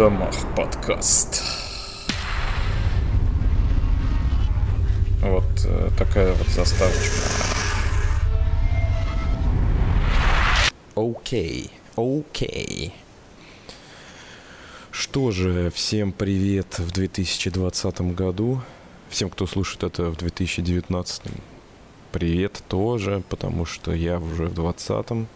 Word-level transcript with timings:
домах 0.00 0.34
подкаст. 0.56 1.42
Вот 5.20 5.44
э, 5.66 5.90
такая 5.98 6.32
вот 6.32 6.46
заставочка. 6.46 7.18
Окей, 10.94 11.70
окей. 11.96 12.94
Что 14.90 15.32
же, 15.32 15.70
всем 15.70 16.12
привет 16.12 16.78
в 16.78 16.90
2020 16.92 18.00
году. 18.14 18.62
Всем, 19.10 19.28
кто 19.28 19.46
слушает 19.46 19.82
это 19.82 20.04
в 20.04 20.16
2019, 20.16 21.22
привет 22.10 22.62
тоже, 22.68 23.22
потому 23.28 23.66
что 23.66 23.92
я 23.92 24.18
уже 24.18 24.46
в 24.46 24.54
20 24.54 25.28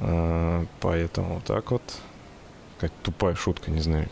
а, 0.00 0.66
Поэтому 0.80 1.40
так 1.46 1.70
вот. 1.70 1.82
Какая-то 2.84 3.02
тупая 3.02 3.34
шутка, 3.34 3.70
не 3.70 3.80
знаю, 3.80 4.10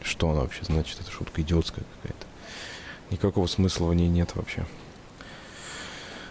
что 0.00 0.30
она 0.30 0.42
вообще 0.42 0.62
значит. 0.62 1.00
Это 1.00 1.10
шутка 1.10 1.42
идиотская 1.42 1.84
какая-то. 1.96 2.24
Никакого 3.10 3.48
смысла 3.48 3.86
в 3.86 3.94
ней 3.94 4.06
нет 4.06 4.36
вообще. 4.36 4.64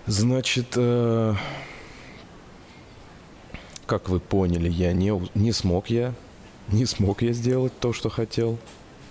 Значит, 0.05 0.67
э, 0.77 1.35
как 3.85 4.07
вы 4.07 4.21
поняли, 4.21 4.69
я 4.69 4.93
не, 4.93 5.11
не 5.37 5.51
смог 5.51 5.89
я, 5.89 6.13
не 6.69 6.85
смог 6.85 7.21
я 7.21 7.33
сделать 7.33 7.77
то, 7.77 7.91
что 7.91 8.07
хотел. 8.09 8.57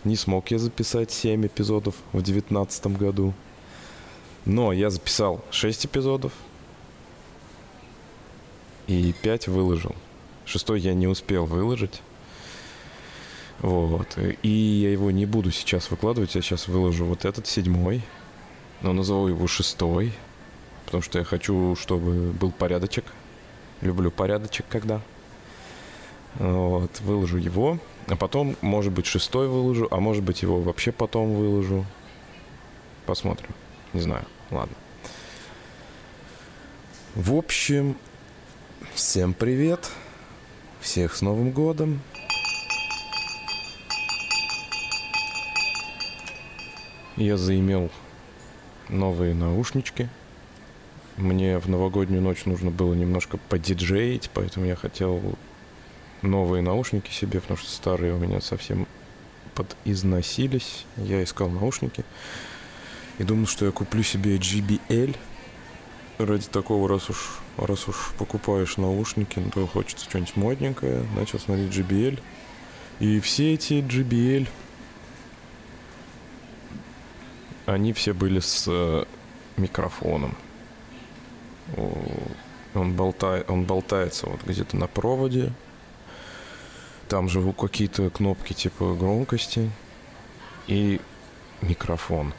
Не 0.05 0.17
смог 0.17 0.51
я 0.51 0.59
записать 0.59 1.11
7 1.11 1.47
эпизодов 1.47 1.97
в 2.13 2.23
2019 2.23 2.87
году. 2.97 3.35
Но 4.47 4.73
я 4.73 4.89
записал 4.89 5.45
6 5.51 5.85
эпизодов. 5.85 6.33
И 8.87 9.13
5 9.21 9.49
выложил. 9.49 9.95
Шестой 10.47 10.81
я 10.81 10.95
не 10.95 11.07
успел 11.07 11.45
выложить. 11.45 12.01
Вот. 13.61 14.19
И 14.43 14.49
я 14.49 14.91
его 14.91 15.11
не 15.11 15.27
буду 15.27 15.51
сейчас 15.51 15.91
выкладывать. 15.91 16.35
Я 16.35 16.43
сейчас 16.43 16.69
выложу 16.69 17.05
вот 17.05 17.25
этот 17.25 17.47
седьмой. 17.47 18.03
Но 18.83 18.93
назову 18.93 19.29
его 19.29 19.47
шестой. 19.47 20.13
Потому 20.85 21.03
что 21.03 21.19
я 21.19 21.25
хочу, 21.25 21.77
чтобы 21.77 22.33
был 22.33 22.51
порядочек. 22.51 23.05
Люблю 23.81 24.11
порядочек, 24.11 24.67
когда. 24.69 25.01
Вот. 26.35 27.01
Выложу 27.01 27.39
его. 27.39 27.79
А 28.09 28.17
потом, 28.17 28.57
может 28.61 28.93
быть, 28.93 29.07
шестой 29.07 29.49
выложу. 29.49 29.89
А 29.91 30.01
может 30.01 30.23
быть, 30.23 30.43
его 30.43 30.61
вообще 30.61 30.93
потом 30.93 31.35
выложу. 31.35 31.87
Посмотрим. 33.07 33.51
Не 33.93 34.01
знаю. 34.01 34.25
Ладно. 34.51 34.77
В 37.15 37.35
общем, 37.35 37.97
всем 38.95 39.35
привет. 39.35 39.91
Всех 40.81 41.15
с 41.15 41.23
Новым 41.23 41.51
годом. 41.51 42.01
Я 47.17 47.37
заимел 47.37 47.91
новые 48.89 49.35
наушнички. 49.35 50.09
Мне 51.17 51.61
в 51.61 51.69
новогоднюю 51.69 52.21
ночь 52.21 52.45
нужно 52.45 52.73
было 52.73 52.93
немножко 52.93 53.39
подиджеить, 53.49 54.31
поэтому 54.35 54.67
я 54.67 54.75
хотел 54.75 55.23
новые 56.23 56.61
наушники 56.61 57.13
себе, 57.13 57.41
потому 57.41 57.57
что 57.57 57.71
старые 57.71 58.15
у 58.15 58.19
меня 58.19 58.41
совсем 58.41 58.89
подизносились. 59.55 60.87
Я 60.97 61.23
искал 61.23 61.49
наушники 61.51 62.05
и 63.19 63.23
думал, 63.23 63.47
что 63.47 63.65
я 63.65 63.71
куплю 63.71 64.03
себе 64.03 64.37
JBL. 64.37 65.17
Ради 66.19 66.47
такого, 66.47 66.89
раз 66.89 67.11
уж, 67.11 67.39
раз 67.57 67.87
уж 67.87 68.11
покупаешь 68.19 68.77
наушники, 68.77 69.39
ну, 69.39 69.51
то 69.51 69.69
хочется 69.69 70.05
что-нибудь 70.07 70.35
модненькое. 70.35 71.05
Начал 71.15 71.39
смотреть 71.39 71.73
JBL. 71.73 72.19
И 72.99 73.21
все 73.21 73.55
эти 73.55 73.75
JBL 73.75 74.49
они 77.75 77.93
все 77.93 78.13
были 78.13 78.41
с 78.41 78.65
э, 78.69 79.05
микрофоном. 79.57 80.35
Он, 82.75 82.93
болтает, 82.95 83.51
он 83.51 83.65
болтается 83.65 84.27
вот 84.27 84.43
где-то 84.45 84.77
на 84.77 84.87
проводе. 84.87 85.53
Там 87.09 87.29
же 87.29 87.53
какие-то 87.53 88.11
кнопки 88.11 88.53
типа 88.53 88.95
громкости 88.95 89.71
и 90.67 91.01
микрофон. 91.61 92.33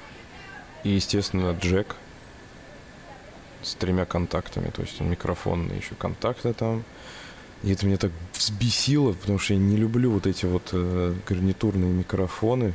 И, 0.84 0.90
естественно, 0.90 1.52
джек 1.52 1.96
с 3.62 3.76
тремя 3.76 4.06
контактами. 4.06 4.70
То 4.70 4.82
есть 4.82 5.00
микрофон 5.02 5.68
и 5.68 5.78
еще 5.78 5.96
контакты 5.96 6.54
там. 6.54 6.84
И 7.64 7.72
это 7.72 7.86
меня 7.86 7.98
так 7.98 8.12
взбесило, 8.34 9.14
потому 9.14 9.40
что 9.40 9.54
я 9.54 9.60
не 9.60 9.76
люблю 9.76 10.12
вот 10.12 10.28
эти 10.28 10.46
вот 10.46 10.70
э, 10.74 11.16
гарнитурные 11.28 11.92
микрофоны 11.92 12.74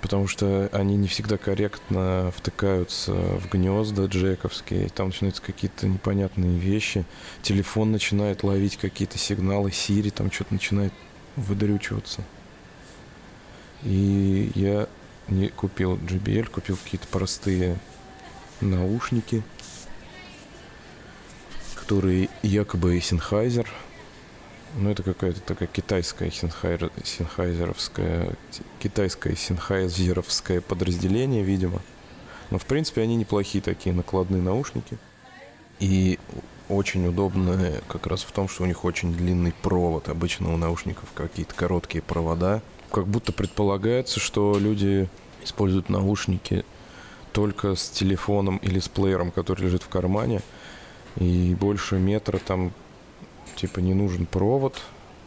потому 0.00 0.26
что 0.26 0.68
они 0.72 0.96
не 0.96 1.08
всегда 1.08 1.36
корректно 1.36 2.32
втыкаются 2.36 3.12
в 3.12 3.48
гнезда 3.50 4.06
джековские, 4.06 4.88
там 4.88 5.08
начинаются 5.08 5.42
какие-то 5.42 5.86
непонятные 5.86 6.58
вещи, 6.58 7.04
телефон 7.42 7.92
начинает 7.92 8.42
ловить 8.42 8.76
какие-то 8.76 9.18
сигналы, 9.18 9.70
Siri 9.70 10.10
там 10.10 10.30
что-то 10.30 10.54
начинает 10.54 10.92
выдрючиваться. 11.36 12.22
И 13.82 14.50
я 14.54 14.88
не 15.28 15.48
купил 15.48 15.96
JBL, 15.96 16.50
купил 16.50 16.76
какие-то 16.76 17.06
простые 17.08 17.78
наушники, 18.60 19.42
которые 21.74 22.28
якобы 22.42 22.98
Sennheiser– 22.98 23.66
ну, 24.76 24.90
это 24.90 25.02
какая-то 25.02 25.40
такая 25.40 25.68
китайская 25.68 26.30
синхайр, 26.30 26.90
синхайзеровская, 27.02 28.34
китайское 28.80 29.34
синхайзеровское 29.34 30.60
подразделение, 30.60 31.42
видимо. 31.42 31.80
Но, 32.50 32.58
в 32.58 32.66
принципе, 32.66 33.02
они 33.02 33.16
неплохие 33.16 33.62
такие 33.62 33.94
накладные 33.94 34.42
наушники. 34.42 34.98
И 35.80 36.18
очень 36.68 37.06
удобные 37.06 37.80
как 37.88 38.06
раз 38.06 38.22
в 38.22 38.32
том, 38.32 38.48
что 38.48 38.64
у 38.64 38.66
них 38.66 38.84
очень 38.84 39.14
длинный 39.14 39.52
провод. 39.62 40.08
Обычно 40.08 40.52
у 40.52 40.56
наушников 40.56 41.08
какие-то 41.14 41.54
короткие 41.54 42.02
провода. 42.02 42.62
Как 42.90 43.06
будто 43.06 43.32
предполагается, 43.32 44.20
что 44.20 44.58
люди 44.58 45.08
используют 45.42 45.88
наушники 45.88 46.64
только 47.32 47.74
с 47.74 47.88
телефоном 47.90 48.56
или 48.58 48.78
с 48.78 48.88
плеером, 48.88 49.30
который 49.30 49.62
лежит 49.62 49.82
в 49.82 49.88
кармане. 49.88 50.40
И 51.16 51.54
больше 51.54 51.96
метра 51.98 52.38
там 52.38 52.72
типа 53.56 53.80
не 53.80 53.94
нужен 53.94 54.26
провод, 54.26 54.80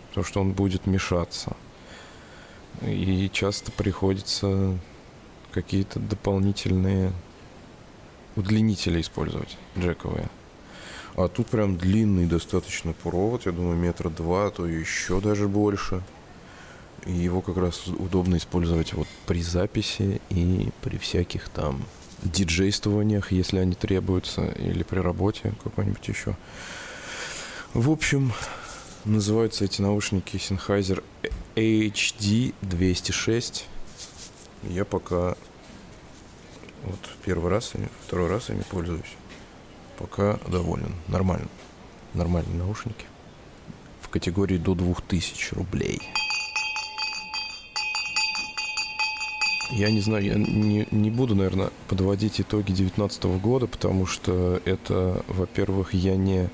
потому 0.09 0.25
что 0.25 0.41
он 0.41 0.51
будет 0.51 0.87
мешаться. 0.87 1.55
И 2.81 3.29
часто 3.33 3.71
приходится 3.71 4.77
какие-то 5.51 5.99
дополнительные 5.99 7.11
удлинители 8.35 9.01
использовать, 9.01 9.57
джековые. 9.77 10.29
А 11.15 11.27
тут 11.27 11.47
прям 11.47 11.77
длинный 11.77 12.25
достаточно 12.25 12.93
провод, 12.93 13.45
я 13.45 13.51
думаю, 13.51 13.75
метра 13.75 14.09
два, 14.09 14.47
а 14.47 14.51
то 14.51 14.65
еще 14.65 15.19
даже 15.19 15.47
больше. 15.47 16.01
И 17.05 17.11
его 17.11 17.41
как 17.41 17.57
раз 17.57 17.87
удобно 17.87 18.37
использовать 18.37 18.93
вот 18.93 19.07
при 19.25 19.41
записи 19.41 20.21
и 20.29 20.69
при 20.81 20.97
всяких 20.97 21.49
там 21.49 21.83
диджействованиях, 22.23 23.31
если 23.31 23.57
они 23.57 23.73
требуются, 23.73 24.45
или 24.45 24.83
при 24.83 24.99
работе 24.99 25.53
какой-нибудь 25.63 26.07
еще. 26.07 26.37
В 27.73 27.89
общем, 27.89 28.33
называются 29.05 29.63
эти 29.63 29.81
наушники 29.81 30.35
Sennheiser 30.35 31.01
HD 31.55 32.53
206. 32.63 33.65
Я 34.63 34.83
пока 34.83 35.37
вот 36.83 36.99
первый 37.23 37.49
раз, 37.49 37.71
второй 38.05 38.27
раз 38.27 38.49
ими 38.49 38.63
пользуюсь. 38.69 39.15
Пока 39.97 40.37
доволен. 40.49 40.93
Нормально. 41.07 41.47
Нормальные 42.13 42.57
наушники. 42.57 43.05
В 44.01 44.09
категории 44.09 44.57
до 44.57 44.75
2000 44.75 45.53
рублей. 45.53 46.01
Я 49.71 49.91
не 49.91 50.01
знаю, 50.01 50.25
я 50.25 50.33
не, 50.35 50.89
не 50.91 51.09
буду, 51.09 51.35
наверное, 51.35 51.69
подводить 51.87 52.41
итоги 52.41 52.73
2019 52.73 53.23
года, 53.41 53.67
потому 53.67 54.05
что 54.05 54.61
это, 54.65 55.23
во-первых, 55.29 55.93
я 55.93 56.17
не 56.17 56.49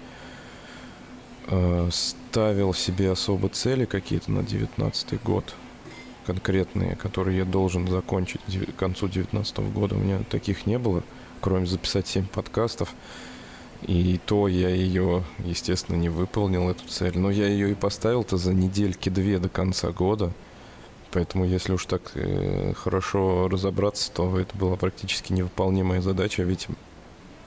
ставил 1.92 2.74
себе 2.74 3.12
особо 3.12 3.50
цели 3.50 3.86
какие-то 3.86 4.32
на 4.32 4.42
2019 4.42 5.24
год 5.24 5.56
конкретные, 6.26 6.98
которые 6.98 7.38
я 7.38 7.46
должен 7.46 7.88
закончить 7.88 8.42
к 8.46 8.76
концу 8.76 9.08
2019 9.08 9.60
года. 9.74 9.96
У 9.96 10.00
меня 10.00 10.20
таких 10.30 10.66
не 10.66 10.78
было, 10.78 11.04
кроме 11.40 11.66
записать 11.66 12.08
7 12.08 12.28
подкастов. 12.28 12.94
И 13.84 14.20
то 14.26 14.48
я 14.48 14.70
ее, 14.70 15.24
естественно, 15.40 15.96
не 15.96 16.10
выполнил, 16.10 16.70
эту 16.70 16.86
цель. 16.88 17.18
Но 17.18 17.30
я 17.30 17.48
ее 17.48 17.72
и 17.72 17.76
поставил-то 17.76 18.36
за 18.36 18.54
недельки 18.54 19.08
две 19.08 19.40
до 19.40 19.48
конца 19.48 19.92
года. 19.92 20.34
Поэтому, 21.12 21.46
если 21.46 21.74
уж 21.74 21.86
так 21.86 22.12
э, 22.16 22.74
хорошо 22.74 23.48
разобраться, 23.48 24.12
то 24.12 24.38
это 24.38 24.58
была 24.58 24.76
практически 24.76 25.32
невыполнимая 25.32 26.02
задача, 26.02 26.44
ведь 26.44 26.68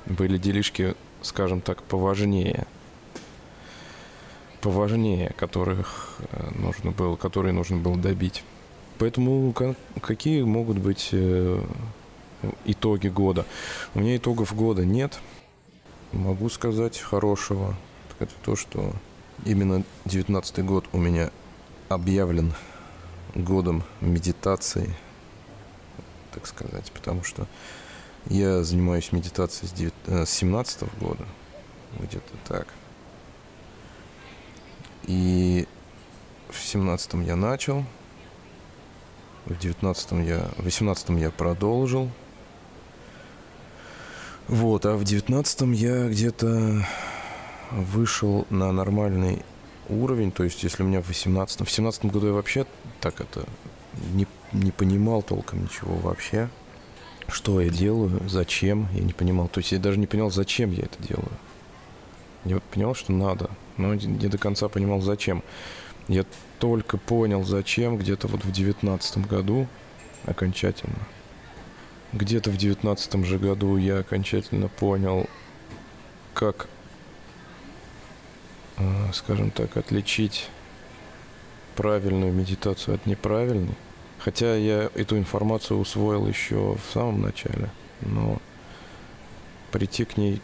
были 0.07 0.39
делишки, 0.39 0.95
скажем 1.21 1.61
так, 1.61 1.83
поважнее– 1.83 2.67
поважнее, 4.61 5.33
которых 5.37 6.19
э, 6.33 6.51
нужно 6.55 6.91
было, 6.91 7.17
которые 7.17 7.53
нужно 7.53 7.77
было 7.77 7.97
добить. 7.97 8.43
Поэтому 8.99 9.55
какие 10.03 10.43
могут 10.43 10.79
быть 10.79 11.09
э, 11.13 11.63
итоги 12.65 13.09
года? 13.09 13.47
У 13.95 14.01
меня 14.01 14.17
итогов 14.17 14.55
года 14.55 14.85
нет. 14.85 15.19
Могу 16.13 16.49
сказать 16.51 16.99
хорошего. 16.99 17.75
Это 18.19 18.33
то, 18.45 18.57
что 18.57 18.93
именно 19.47 19.85
19 20.05 20.65
год 20.65 20.85
у 20.93 20.99
меня 20.99 21.31
объявлен 21.89 22.53
годом 23.35 23.83
медитации, 24.01 24.95
так 26.33 26.47
сказать, 26.47 26.91
потому 26.93 27.25
что 27.25 27.47
я 28.27 28.63
занимаюсь 28.63 29.13
медитацией 29.13 29.69
с, 29.69 29.73
9, 29.73 29.95
э, 30.07 30.27
с 30.27 30.31
17 30.31 30.83
года, 31.01 31.25
где-то 31.99 32.33
так. 32.47 32.67
И 35.11 35.67
в 36.51 36.61
17 36.61 37.15
я 37.27 37.35
начал, 37.35 37.85
в 39.45 39.59
19 39.59 40.13
я, 40.25 40.49
в 40.57 40.63
18 40.63 41.09
я 41.19 41.33
продолжил. 41.33 42.09
Вот, 44.47 44.87
а 44.87 44.95
в 44.95 45.03
19 45.03 45.63
я 45.81 46.09
где-то 46.09 46.87
вышел 47.73 48.47
на 48.51 48.71
нормальный 48.71 49.43
уровень, 49.89 50.31
то 50.31 50.45
есть 50.45 50.63
если 50.63 50.85
у 50.85 50.87
меня 50.87 51.03
в 51.03 51.09
18 51.09 51.67
в 51.67 51.71
17 51.71 52.05
году 52.05 52.29
я 52.29 52.33
вообще 52.33 52.65
так 53.01 53.21
это 53.21 53.45
не, 54.13 54.29
не 54.53 54.71
понимал 54.71 55.23
толком 55.23 55.65
ничего 55.65 55.97
вообще, 55.97 56.49
что 57.27 57.61
я 57.61 57.69
делаю, 57.69 58.29
зачем, 58.29 58.87
я 58.93 59.03
не 59.03 59.13
понимал, 59.13 59.49
то 59.49 59.59
есть 59.59 59.73
я 59.73 59.81
даже 59.81 59.99
не 59.99 60.07
понял, 60.07 60.31
зачем 60.31 60.71
я 60.71 60.85
это 60.85 61.03
делаю. 61.03 61.33
Я 62.45 62.61
понял, 62.61 62.95
что 62.95 63.13
надо, 63.13 63.51
но 63.81 63.95
не 63.95 64.29
до 64.29 64.39
конца 64.39 64.69
понимал, 64.69 65.01
зачем. 65.01 65.43
Я 66.09 66.25
только 66.59 66.97
понял, 66.99 67.45
зачем, 67.45 67.97
где-то 67.97 68.29
вот 68.29 68.45
в 68.45 68.53
девятнадцатом 68.53 69.23
году 69.23 69.67
окончательно. 70.27 70.99
Где-то 72.13 72.51
в 72.51 72.57
девятнадцатом 72.57 73.25
же 73.25 73.39
году 73.39 73.77
я 73.77 73.99
окончательно 73.99 74.69
понял, 74.69 75.29
как 76.35 76.69
Э, 78.81 79.13
скажем 79.13 79.51
так, 79.51 79.77
отличить 79.77 80.49
правильную 81.77 82.33
медитацию 82.33 82.95
от 82.95 83.05
неправильной. 83.05 83.75
Хотя 84.19 84.57
я 84.57 84.91
эту 84.95 85.19
информацию 85.19 85.79
усвоил 85.79 86.27
еще 86.27 86.77
в 86.77 86.93
самом 86.93 87.21
начале, 87.21 87.71
но 88.01 88.41
прийти 89.71 90.07
к 90.07 90.17
ней 90.17 90.41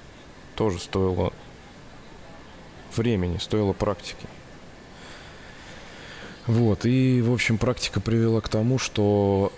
тоже 0.55 0.79
стоило 0.79 1.33
времени, 2.99 3.39
стоило 3.39 3.73
практики. 3.73 4.27
Вот, 6.47 6.87
и, 6.87 7.23
в 7.23 7.33
общем, 7.33 7.59
практика 7.59 8.01
привела 8.01 8.41
к 8.41 8.49
тому, 8.49 8.79
что 8.79 9.53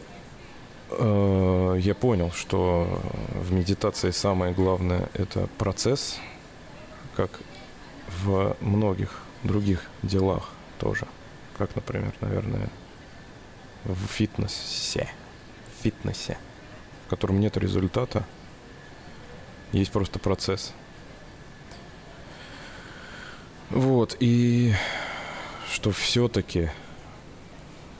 э, 0.91 1.77
я 1.81 1.95
понял, 1.95 2.31
что 2.33 3.03
в 3.35 3.53
медитации 3.53 4.11
самое 4.11 4.55
главное 4.55 5.11
это 5.13 5.49
процесс, 5.59 6.19
как 7.15 7.31
в 8.25 8.57
многих 8.61 9.23
других 9.43 9.87
делах 10.03 10.51
тоже. 10.79 11.07
Как, 11.59 11.75
например, 11.75 12.15
наверное, 12.21 12.71
в 13.85 14.07
фитнесе. 14.07 15.09
В 15.77 15.83
фитнесе, 15.83 16.39
в 17.07 17.11
котором 17.11 17.41
нет 17.41 17.57
результата, 17.57 18.25
есть 19.73 19.93
просто 19.93 20.19
процесс. 20.19 20.73
Вот, 23.71 24.17
и 24.21 24.73
что 25.71 25.91
все-таки 25.91 26.71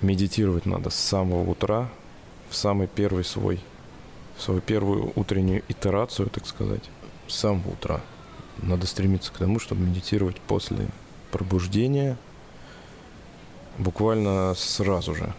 медитировать 0.01 0.67
надо 0.67 0.91
с 0.91 0.95
самого 0.95 1.51
утра, 1.51 1.89
в 2.49 2.55
самый 2.57 2.87
первый 2.87 3.25
свой, 3.25 3.61
в 4.37 4.43
свою 4.43 4.61
первую 4.61 5.13
утреннюю 5.15 5.63
итерацию, 5.69 6.31
так 6.31 6.47
сказать, 6.47 6.89
с 7.27 7.35
самого 7.35 7.71
утра– 7.71 8.01
надо 8.63 8.87
стремиться 8.87 9.33
к 9.33 9.39
тому, 9.39 9.59
чтобы 9.59 9.83
медитировать 9.83 10.41
после 10.41 10.89
пробуждения 11.31 12.17
буквально 13.79 14.55
сразу 14.55 15.15
же. 15.15 15.33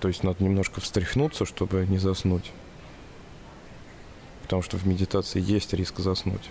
То 0.00 0.08
есть 0.08 0.22
надо 0.22 0.42
немножко 0.42 0.80
встряхнуться, 0.80 1.44
чтобы 1.44 1.86
не 1.86 1.98
заснуть. 1.98 2.52
Потому 4.42 4.62
что 4.62 4.76
в 4.76 4.86
медитации 4.86 5.40
есть 5.40 5.72
риск 5.74 5.98
заснуть. 5.98 6.48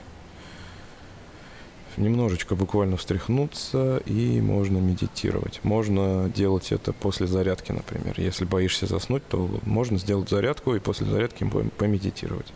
Немножечко 1.98 2.56
буквально 2.56 2.98
встряхнуться 2.98 3.98
и 4.06 4.40
можно 4.42 4.78
медитировать. 4.78 5.60
Можно 5.64 6.30
делать 6.30 6.72
это 6.72 6.94
после 6.94 7.28
зарядки, 7.28 7.72
например. 7.72 8.14
Если 8.18 8.46
боишься 8.46 8.86
заснуть, 8.86 9.28
то 9.28 9.50
можно 9.64 9.98
сделать 9.98 10.30
зарядку 10.30 10.76
и 10.76 10.80
после 10.80 11.08
зарядки 11.08 11.50
помедитировать. 11.78 12.54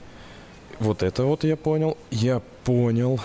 Вот 0.80 1.04
это 1.04 1.26
вот 1.26 1.44
я 1.44 1.58
понял. 1.58 1.98
Я 2.12 2.42
понял, 2.64 3.20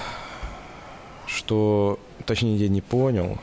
что... 1.27 1.99
Точнее, 2.27 2.57
я 2.57 2.69
не 2.69 2.81
понял. 2.81 3.39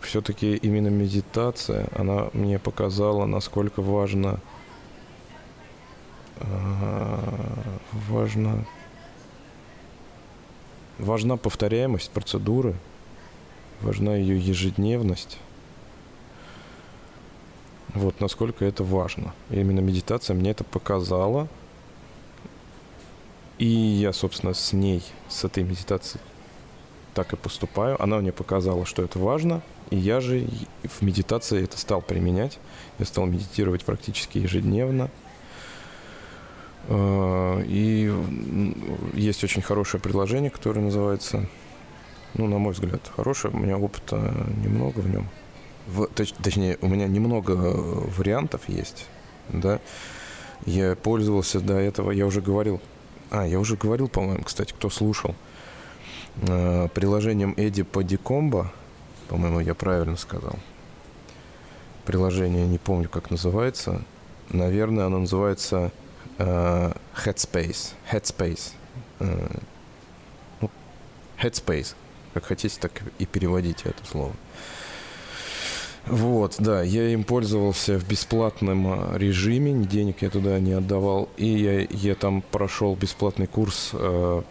Все-таки 0.00 0.56
именно 0.56 0.88
медитация, 0.88 1.88
она 1.94 2.28
мне 2.32 2.58
показала, 2.58 3.26
насколько 3.26 3.82
важно... 3.82 4.40
А, 6.40 7.68
важно... 8.08 8.64
Важна 10.98 11.36
повторяемость 11.36 12.10
процедуры, 12.10 12.74
важна 13.80 14.16
ее 14.16 14.38
ежедневность. 14.38 15.38
Вот 17.94 18.20
насколько 18.20 18.64
это 18.64 18.84
важно. 18.84 19.34
Именно 19.50 19.80
медитация 19.80 20.34
мне 20.34 20.50
это 20.50 20.64
показала– 20.64 21.48
и 23.62 23.66
я, 23.66 24.12
собственно, 24.12 24.54
с 24.54 24.72
ней, 24.72 25.04
с 25.28 25.44
этой 25.44 25.62
медитацией 25.62 26.20
так 27.14 27.32
и 27.32 27.36
поступаю. 27.36 28.02
Она 28.02 28.18
мне 28.18 28.32
показала, 28.32 28.84
что 28.84 29.04
это 29.04 29.20
важно, 29.20 29.62
и 29.90 29.96
я 29.96 30.20
же 30.20 30.48
в 30.82 31.02
медитации 31.02 31.62
это 31.62 31.78
стал 31.78 32.02
применять. 32.02 32.58
Я 32.98 33.04
стал 33.04 33.26
медитировать 33.26 33.84
практически 33.84 34.38
ежедневно. 34.38 35.10
А, 36.88 37.60
и 37.62 38.12
есть 39.14 39.44
очень 39.44 39.62
хорошее 39.62 40.00
приложение, 40.00 40.50
которое 40.50 40.80
называется, 40.80 41.46
ну, 42.34 42.46
на 42.46 42.58
мой 42.58 42.72
взгляд, 42.72 43.00
хорошее. 43.14 43.54
У 43.54 43.58
меня 43.58 43.78
опыта 43.78 44.34
немного 44.62 45.00
в 45.00 45.08
нем. 45.08 45.28
В, 45.86 46.06
точ, 46.06 46.32
точнее, 46.32 46.78
у 46.80 46.88
меня 46.88 47.08
немного 47.08 47.52
вариантов 47.52 48.68
есть, 48.68 49.06
да. 49.48 49.80
Я 50.64 50.94
пользовался 50.94 51.60
до 51.60 51.74
этого, 51.74 52.12
я 52.12 52.24
уже 52.24 52.40
говорил 52.40 52.80
а, 53.32 53.46
я 53.46 53.58
уже 53.58 53.76
говорил, 53.76 54.08
по-моему, 54.08 54.44
кстати, 54.44 54.72
кто 54.72 54.90
слушал. 54.90 55.34
Э, 56.42 56.88
приложением 56.92 57.54
Эдди 57.56 57.82
Падикомба, 57.82 58.70
по-моему, 59.28 59.60
я 59.60 59.74
правильно 59.74 60.18
сказал. 60.18 60.58
Приложение, 62.04 62.66
не 62.66 62.76
помню, 62.76 63.08
как 63.08 63.30
называется. 63.30 64.02
Наверное, 64.50 65.06
оно 65.06 65.20
называется 65.20 65.76
э, 65.86 66.01
Headspace. 66.38 67.94
Headspace. 68.10 68.72
Э, 69.20 69.48
ну, 70.60 70.70
Headspace. 71.42 71.94
Как 72.34 72.44
хотите, 72.44 72.78
так 72.80 73.02
и 73.18 73.26
переводите 73.26 73.90
это 73.90 74.06
слово. 74.06 74.32
Вот, 76.06 76.56
да, 76.58 76.82
я 76.82 77.08
им 77.10 77.22
пользовался 77.22 77.98
в 77.98 78.08
бесплатном 78.08 78.86
а, 78.88 79.16
режиме, 79.16 79.86
денег 79.86 80.22
я 80.22 80.30
туда 80.30 80.58
не 80.58 80.72
отдавал, 80.72 81.28
и 81.36 81.46
я, 81.46 81.86
я 81.90 82.16
там 82.16 82.42
прошел 82.42 82.96
бесплатный 82.96 83.46
курс 83.46 83.90
э, 83.92 84.42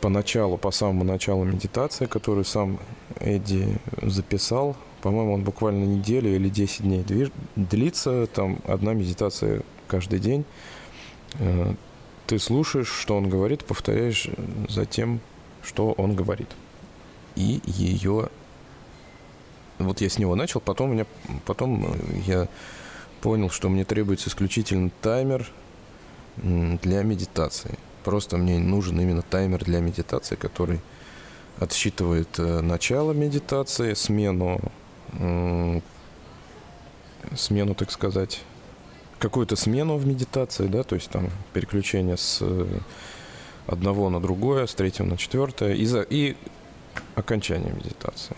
по 0.00 0.08
началу, 0.08 0.56
по 0.56 0.70
самому 0.70 1.04
началу 1.04 1.44
медитации, 1.44 2.06
который 2.06 2.46
сам 2.46 2.78
Эдди 3.20 3.78
записал. 4.02 4.74
По-моему, 5.02 5.34
он 5.34 5.42
буквально 5.42 5.84
неделю 5.84 6.34
или 6.34 6.48
10 6.48 6.82
дней 6.82 7.02
движ... 7.02 7.30
длится, 7.56 8.26
там 8.26 8.58
одна 8.66 8.94
медитация 8.94 9.62
каждый 9.88 10.18
день. 10.18 10.44
Э, 11.38 11.74
ты 12.26 12.38
слушаешь, 12.38 12.88
что 12.88 13.16
он 13.16 13.28
говорит, 13.28 13.64
повторяешь 13.64 14.28
за 14.68 14.84
тем, 14.84 15.20
что 15.62 15.92
он 15.92 16.14
говорит. 16.14 16.48
И 17.34 17.60
ее 17.64 18.28
вот 19.78 20.00
я 20.00 20.08
с 20.08 20.18
него 20.18 20.34
начал, 20.34 20.60
потом, 20.60 20.92
меня, 20.92 21.06
потом 21.44 21.84
э, 21.84 22.18
я 22.26 22.48
понял, 23.20 23.50
что 23.50 23.68
мне 23.68 23.84
требуется 23.84 24.28
исключительно 24.28 24.90
таймер 25.02 25.50
для 26.36 27.02
медитации. 27.02 27.78
Просто 28.04 28.36
мне 28.36 28.58
нужен 28.58 29.00
именно 29.00 29.22
таймер 29.22 29.64
для 29.64 29.80
медитации, 29.80 30.36
который 30.36 30.80
отсчитывает 31.58 32.38
э, 32.38 32.60
начало 32.60 33.12
медитации, 33.12 33.94
смену, 33.94 34.60
смену, 37.34 37.74
так 37.74 37.90
сказать, 37.90 38.42
какую-то 39.18 39.56
смену 39.56 39.96
в 39.96 40.06
медитации, 40.06 40.66
да, 40.66 40.82
то 40.82 40.94
есть 40.94 41.10
там 41.10 41.30
переключение 41.52 42.16
с 42.16 42.38
э, 42.40 42.66
одного 43.66 44.10
на 44.10 44.20
другое, 44.20 44.66
с 44.66 44.74
третьего 44.74 45.06
на 45.06 45.16
четвертое, 45.16 45.74
и, 45.74 45.84
за, 45.86 46.02
и 46.02 46.36
окончания 47.14 47.70
медитации. 47.70 48.36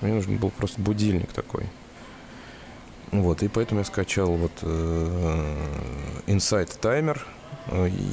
Мне 0.00 0.14
нужен 0.14 0.36
был 0.36 0.50
просто 0.50 0.80
будильник 0.80 1.32
такой. 1.32 1.64
Вот, 3.10 3.42
и 3.42 3.48
поэтому 3.48 3.80
я 3.80 3.84
скачал 3.84 4.32
вот 4.36 4.52
э, 4.62 5.56
Insight 6.26 6.78
Timer. 6.80 7.18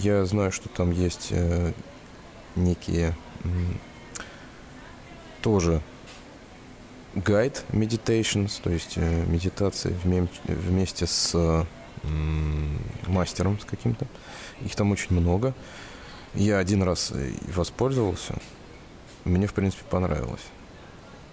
Я 0.02 0.26
знаю, 0.26 0.52
что 0.52 0.70
там 0.70 0.92
есть 0.92 1.28
э, 1.32 1.72
некие 2.56 3.16
э, 3.44 3.48
тоже 5.42 5.82
гайд 7.14 7.64
meditations, 7.70 8.60
то 8.62 8.70
есть 8.70 8.94
э, 8.96 9.26
медитации 9.28 9.96
вместе 10.04 11.06
с 11.06 11.66
мастером 13.08 13.60
с 13.60 13.66
каким-то. 13.66 14.08
Их 14.62 14.76
там 14.76 14.92
очень 14.92 15.16
много. 15.16 15.54
Я 16.34 16.60
один 16.60 16.84
раз 16.84 17.14
воспользовался. 17.54 18.36
Мне, 19.26 19.48
в 19.48 19.54
принципе, 19.54 19.84
понравилось 19.90 20.44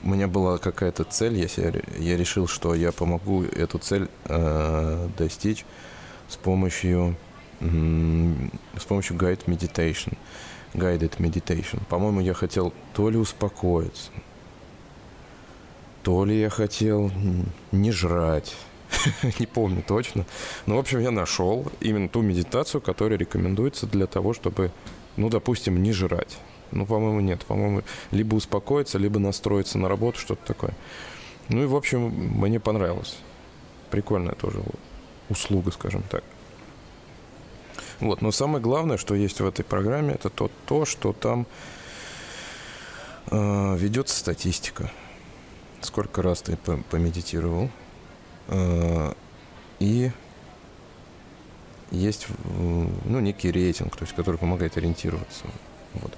у 0.05 0.09
меня 0.09 0.29
была 0.29 0.59
какая-то 0.59 1.05
цель, 1.05 1.37
я, 1.39 1.49
себе, 1.49 1.83
я 1.99 2.17
решил, 2.17 2.47
что 2.47 2.75
я 2.75 2.93
помогу 2.93 3.43
эту 3.43 3.79
цель 3.79 4.09
э, 4.27 5.09
достичь 5.17 5.65
с 6.29 6.37
помощью, 6.37 7.17
э, 7.61 8.33
с 8.79 8.85
помощью 8.85 9.17
guide 9.17 9.47
meditation, 9.47 10.17
guided 10.75 11.17
meditation. 11.19 11.81
По-моему, 11.89 12.21
я 12.21 12.35
хотел 12.35 12.75
то 12.93 13.09
ли 13.09 13.17
успокоиться, 13.17 14.11
то 16.03 16.25
ли 16.27 16.39
я 16.39 16.51
хотел 16.51 17.11
не 17.73 17.91
жрать, 17.91 18.55
не 19.39 19.47
помню 19.47 19.83
точно. 19.87 20.25
Но, 20.67 20.77
в 20.77 20.79
общем, 20.79 21.01
я 21.01 21.11
нашел 21.11 21.67
именно 21.81 22.09
ту 22.09 22.23
медитацию, 22.23 22.81
которая 22.81 23.19
рекомендуется 23.19 23.87
для 23.87 24.07
того, 24.07 24.33
чтобы, 24.33 24.71
ну, 25.17 25.29
допустим, 25.29 25.83
не 25.83 25.93
жрать. 25.93 26.39
Ну, 26.71 26.87
по-моему, 26.87 27.21
нет. 27.21 27.45
По-моему, 27.45 27.83
либо 28.11 28.35
успокоиться, 28.35 28.99
либо 28.99 29.19
настроиться 29.19 29.79
на 29.79 29.89
работу, 29.89 30.19
что-то 30.19 30.45
такое. 30.47 30.75
Ну 31.49 31.63
и, 31.63 31.67
в 31.67 31.77
общем, 31.77 32.09
мне 32.09 32.59
понравилось. 32.59 33.19
Прикольная 33.91 34.35
тоже 34.35 34.63
услуга, 35.29 35.71
скажем 35.71 36.03
так. 36.11 36.25
Вот, 38.01 38.23
но 38.23 38.33
самое 38.33 38.63
главное, 38.63 38.97
что 38.97 39.15
есть 39.15 39.41
в 39.41 39.47
этой 39.47 39.65
программе, 39.65 40.15
это 40.15 40.29
то, 40.31 40.51
то 40.67 40.85
что 40.85 41.13
там 41.13 41.47
э, 43.31 43.77
ведется 43.79 44.19
статистика. 44.19 44.91
Сколько 45.81 46.23
раз 46.23 46.43
ты 46.43 46.57
помедитировал. 46.57 47.71
Э, 48.49 49.13
и 49.79 50.11
есть 51.91 52.27
ну, 53.05 53.21
некий 53.21 53.51
рейтинг, 53.51 53.97
то 53.97 54.05
есть, 54.05 54.15
который 54.15 54.37
помогает 54.37 54.77
ориентироваться. 54.77 55.45
Вот. 55.95 56.13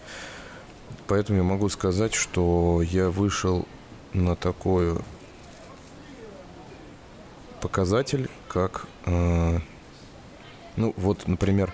Поэтому 1.06 1.38
я 1.38 1.44
могу 1.44 1.68
сказать, 1.68 2.14
что 2.14 2.82
я 2.82 3.10
вышел 3.10 3.66
на 4.12 4.34
такой 4.36 4.96
показатель, 7.60 8.28
как, 8.48 8.86
э, 9.04 9.58
ну 10.76 10.94
вот, 10.96 11.28
например, 11.28 11.72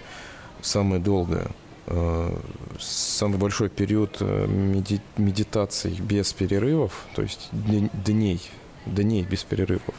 самое 0.61 1.01
долгое, 1.01 1.49
э, 1.87 2.37
самый 2.79 3.39
большой 3.39 3.69
период 3.69 4.17
э, 4.21 4.47
меди 4.47 5.01
медитаций 5.17 5.99
без 6.01 6.33
перерывов, 6.33 7.07
то 7.15 7.23
есть 7.23 7.49
дней, 7.53 8.41
дней 8.87 9.23
без 9.23 9.45
перерывов. 9.45 9.95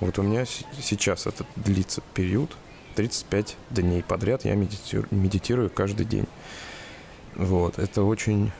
Вот 0.00 0.18
у 0.18 0.22
меня 0.22 0.44
сейчас 0.44 1.26
этот 1.26 1.46
длится 1.56 2.02
период, 2.14 2.56
35 2.96 3.56
дней 3.70 4.02
подряд 4.02 4.44
я 4.44 4.54
медитирую, 4.54 5.08
медитирую 5.10 5.70
каждый 5.70 6.06
день. 6.06 6.26
Вот, 7.34 7.78
это 7.78 8.02
очень 8.04 8.52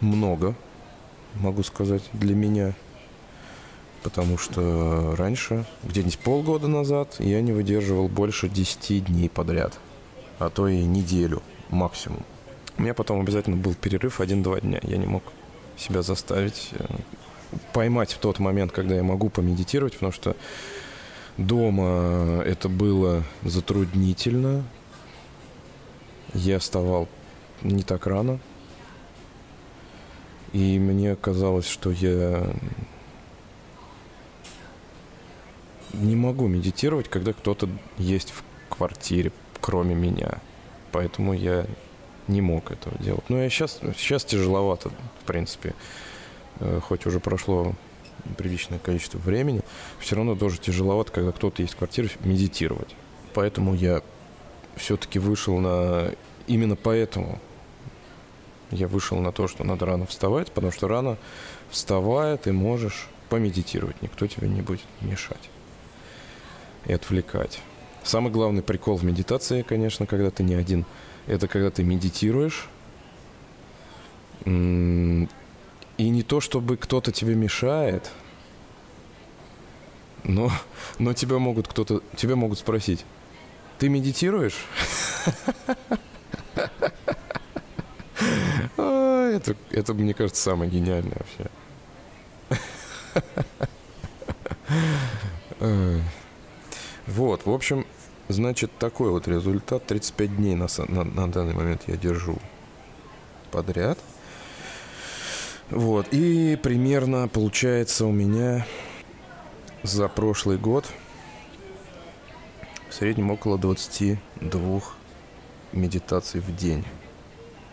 много, 0.00 0.54
могу 1.34 1.62
сказать, 1.62 2.02
для 2.12 2.34
меня. 2.34 2.74
Потому 4.02 4.36
что 4.36 5.14
раньше, 5.16 5.64
где-нибудь 5.84 6.18
полгода 6.18 6.66
назад, 6.66 7.16
я 7.20 7.40
не 7.40 7.52
выдерживал 7.52 8.08
больше 8.08 8.48
10 8.48 9.04
дней 9.04 9.28
подряд. 9.28 9.78
А 10.38 10.50
то 10.50 10.66
и 10.66 10.82
неделю 10.82 11.42
максимум. 11.68 12.24
У 12.78 12.82
меня 12.82 12.94
потом 12.94 13.20
обязательно 13.20 13.56
был 13.56 13.74
перерыв 13.74 14.20
1-2 14.20 14.62
дня. 14.62 14.80
Я 14.82 14.96
не 14.96 15.06
мог 15.06 15.22
себя 15.76 16.02
заставить 16.02 16.70
э, 16.72 16.84
поймать 17.72 18.12
в 18.12 18.18
тот 18.18 18.38
момент, 18.38 18.72
когда 18.72 18.96
я 18.96 19.02
могу 19.02 19.28
помедитировать, 19.28 19.94
потому 19.94 20.12
что 20.12 20.36
дома 21.36 22.42
это 22.44 22.68
было 22.68 23.22
затруднительно. 23.42 24.64
Я 26.34 26.58
вставал 26.58 27.08
не 27.62 27.82
так 27.82 28.06
рано. 28.06 28.38
И 30.52 30.78
мне 30.78 31.16
казалось, 31.16 31.66
что 31.66 31.90
я 31.90 32.46
не 35.92 36.16
могу 36.16 36.46
медитировать, 36.46 37.08
когда 37.08 37.32
кто-то 37.32 37.68
есть 37.98 38.30
в 38.32 38.42
квартире, 38.68 39.32
кроме 39.60 39.94
меня. 39.94 40.38
Поэтому 40.90 41.32
я 41.32 41.66
не 42.28 42.40
мог 42.40 42.70
этого 42.70 42.96
делать. 42.98 43.28
Но 43.28 43.42
я 43.42 43.48
сейчас, 43.48 43.80
сейчас 43.96 44.24
тяжеловато, 44.24 44.90
в 45.22 45.26
принципе. 45.26 45.74
Э, 46.60 46.80
хоть 46.82 47.06
уже 47.06 47.20
прошло 47.20 47.74
приличное 48.36 48.78
количество 48.78 49.18
времени, 49.18 49.62
все 49.98 50.16
равно 50.16 50.34
тоже 50.34 50.58
тяжеловато, 50.58 51.12
когда 51.12 51.32
кто-то 51.32 51.62
есть 51.62 51.74
в 51.74 51.76
квартире, 51.76 52.10
медитировать. 52.20 52.94
Поэтому 53.34 53.74
я 53.74 54.02
все-таки 54.76 55.18
вышел 55.18 55.58
на... 55.58 56.10
Именно 56.46 56.76
поэтому 56.76 57.40
я 58.70 58.88
вышел 58.88 59.18
на 59.18 59.32
то, 59.32 59.48
что 59.48 59.64
надо 59.64 59.86
рано 59.86 60.06
вставать, 60.06 60.50
потому 60.50 60.72
что 60.72 60.88
рано 60.88 61.18
вставая 61.70 62.36
ты 62.36 62.52
можешь 62.52 63.08
помедитировать, 63.28 64.00
никто 64.02 64.26
тебе 64.26 64.48
не 64.48 64.62
будет 64.62 64.82
мешать 65.00 65.50
и 66.86 66.92
отвлекать. 66.92 67.60
Самый 68.02 68.32
главный 68.32 68.62
прикол 68.62 68.96
в 68.96 69.04
медитации, 69.04 69.62
конечно, 69.62 70.06
когда 70.06 70.30
ты 70.30 70.42
не 70.42 70.54
один, 70.54 70.84
это 71.26 71.46
когда 71.48 71.70
ты 71.70 71.84
медитируешь, 71.84 72.68
и 76.02 76.08
не 76.08 76.22
то, 76.24 76.40
чтобы 76.40 76.76
кто-то 76.76 77.12
тебе 77.12 77.36
мешает, 77.36 78.10
но, 80.24 80.50
но 80.98 81.12
тебя 81.12 81.38
могут 81.38 81.68
кто-то, 81.68 82.02
тебя 82.16 82.34
могут 82.34 82.58
спросить, 82.58 83.04
ты 83.78 83.88
медитируешь? 83.88 84.66
это, 88.76 89.56
это, 89.70 89.94
мне 89.94 90.12
кажется, 90.12 90.42
самое 90.42 90.68
гениальное 90.70 91.18
вообще. 91.18 91.48
Вот, 97.06 97.44
в 97.46 97.50
общем, 97.50 97.86
значит, 98.28 98.70
такой 98.78 99.10
вот 99.10 99.28
результат. 99.28 99.86
35 99.86 100.36
дней 100.36 100.54
на, 100.54 100.66
на, 100.88 101.04
на 101.04 101.30
данный 101.30 101.52
момент 101.52 101.82
я 101.86 101.96
держу 101.96 102.38
подряд. 103.50 103.98
Вот, 105.72 106.08
и 106.10 106.58
примерно 106.62 107.28
получается 107.28 108.04
у 108.04 108.12
меня 108.12 108.66
за 109.82 110.06
прошлый 110.08 110.58
год 110.58 110.84
в 112.90 112.94
среднем 112.94 113.30
около 113.30 113.56
22 113.56 114.82
медитаций 115.72 116.42
в 116.42 116.54
день. 116.54 116.84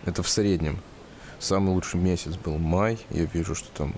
Это 0.06 0.24
в 0.24 0.30
среднем. 0.30 0.80
Самый 1.40 1.74
лучший 1.74 2.00
месяц 2.00 2.38
был 2.38 2.58
май. 2.58 2.98
Я 3.10 3.26
вижу, 3.26 3.54
что 3.54 3.68
там 3.72 3.94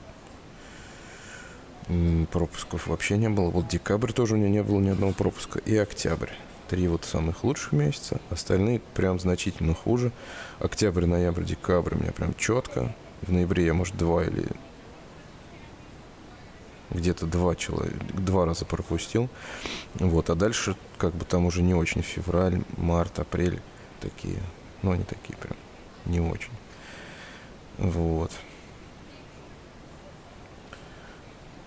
пропусков 2.31 2.87
вообще 2.87 3.17
не 3.17 3.29
было. 3.29 3.51
Вот 3.51 3.67
декабрь 3.67 4.13
тоже 4.13 4.33
у 4.33 4.37
меня 4.37 4.49
не 4.49 4.63
было 4.63 4.79
ни 4.79 4.89
одного 4.89 5.13
пропуска. 5.13 5.59
И 5.59 5.77
октябрь. 5.77 6.31
Три 6.69 6.87
вот 6.87 7.05
самых 7.05 7.43
лучших 7.43 7.71
месяца. 7.73 8.19
Остальные 8.31 8.81
прям 8.95 9.19
значительно 9.19 9.75
хуже. 9.75 10.11
Октябрь, 10.57 11.05
ноябрь, 11.05 11.43
декабрь 11.43 11.93
у 11.93 11.99
меня 11.99 12.13
прям 12.13 12.33
четко. 12.33 12.95
В 13.21 13.31
ноябре 13.31 13.65
я, 13.65 13.73
может, 13.73 13.97
два 13.97 14.23
или 14.23 14.47
где-то 16.91 17.25
два 17.25 17.55
человека, 17.55 18.03
два 18.13 18.45
раза 18.45 18.65
пропустил. 18.65 19.29
Вот, 19.95 20.29
а 20.29 20.35
дальше 20.35 20.75
как 20.97 21.13
бы 21.13 21.25
там 21.25 21.45
уже 21.45 21.61
не 21.61 21.73
очень 21.73 22.01
февраль, 22.01 22.61
март, 22.77 23.19
апрель 23.19 23.61
такие, 23.99 24.41
ну 24.81 24.91
они 24.91 25.03
такие 25.03 25.37
прям 25.37 25.55
не 26.05 26.19
очень. 26.19 26.51
Вот. 27.77 28.31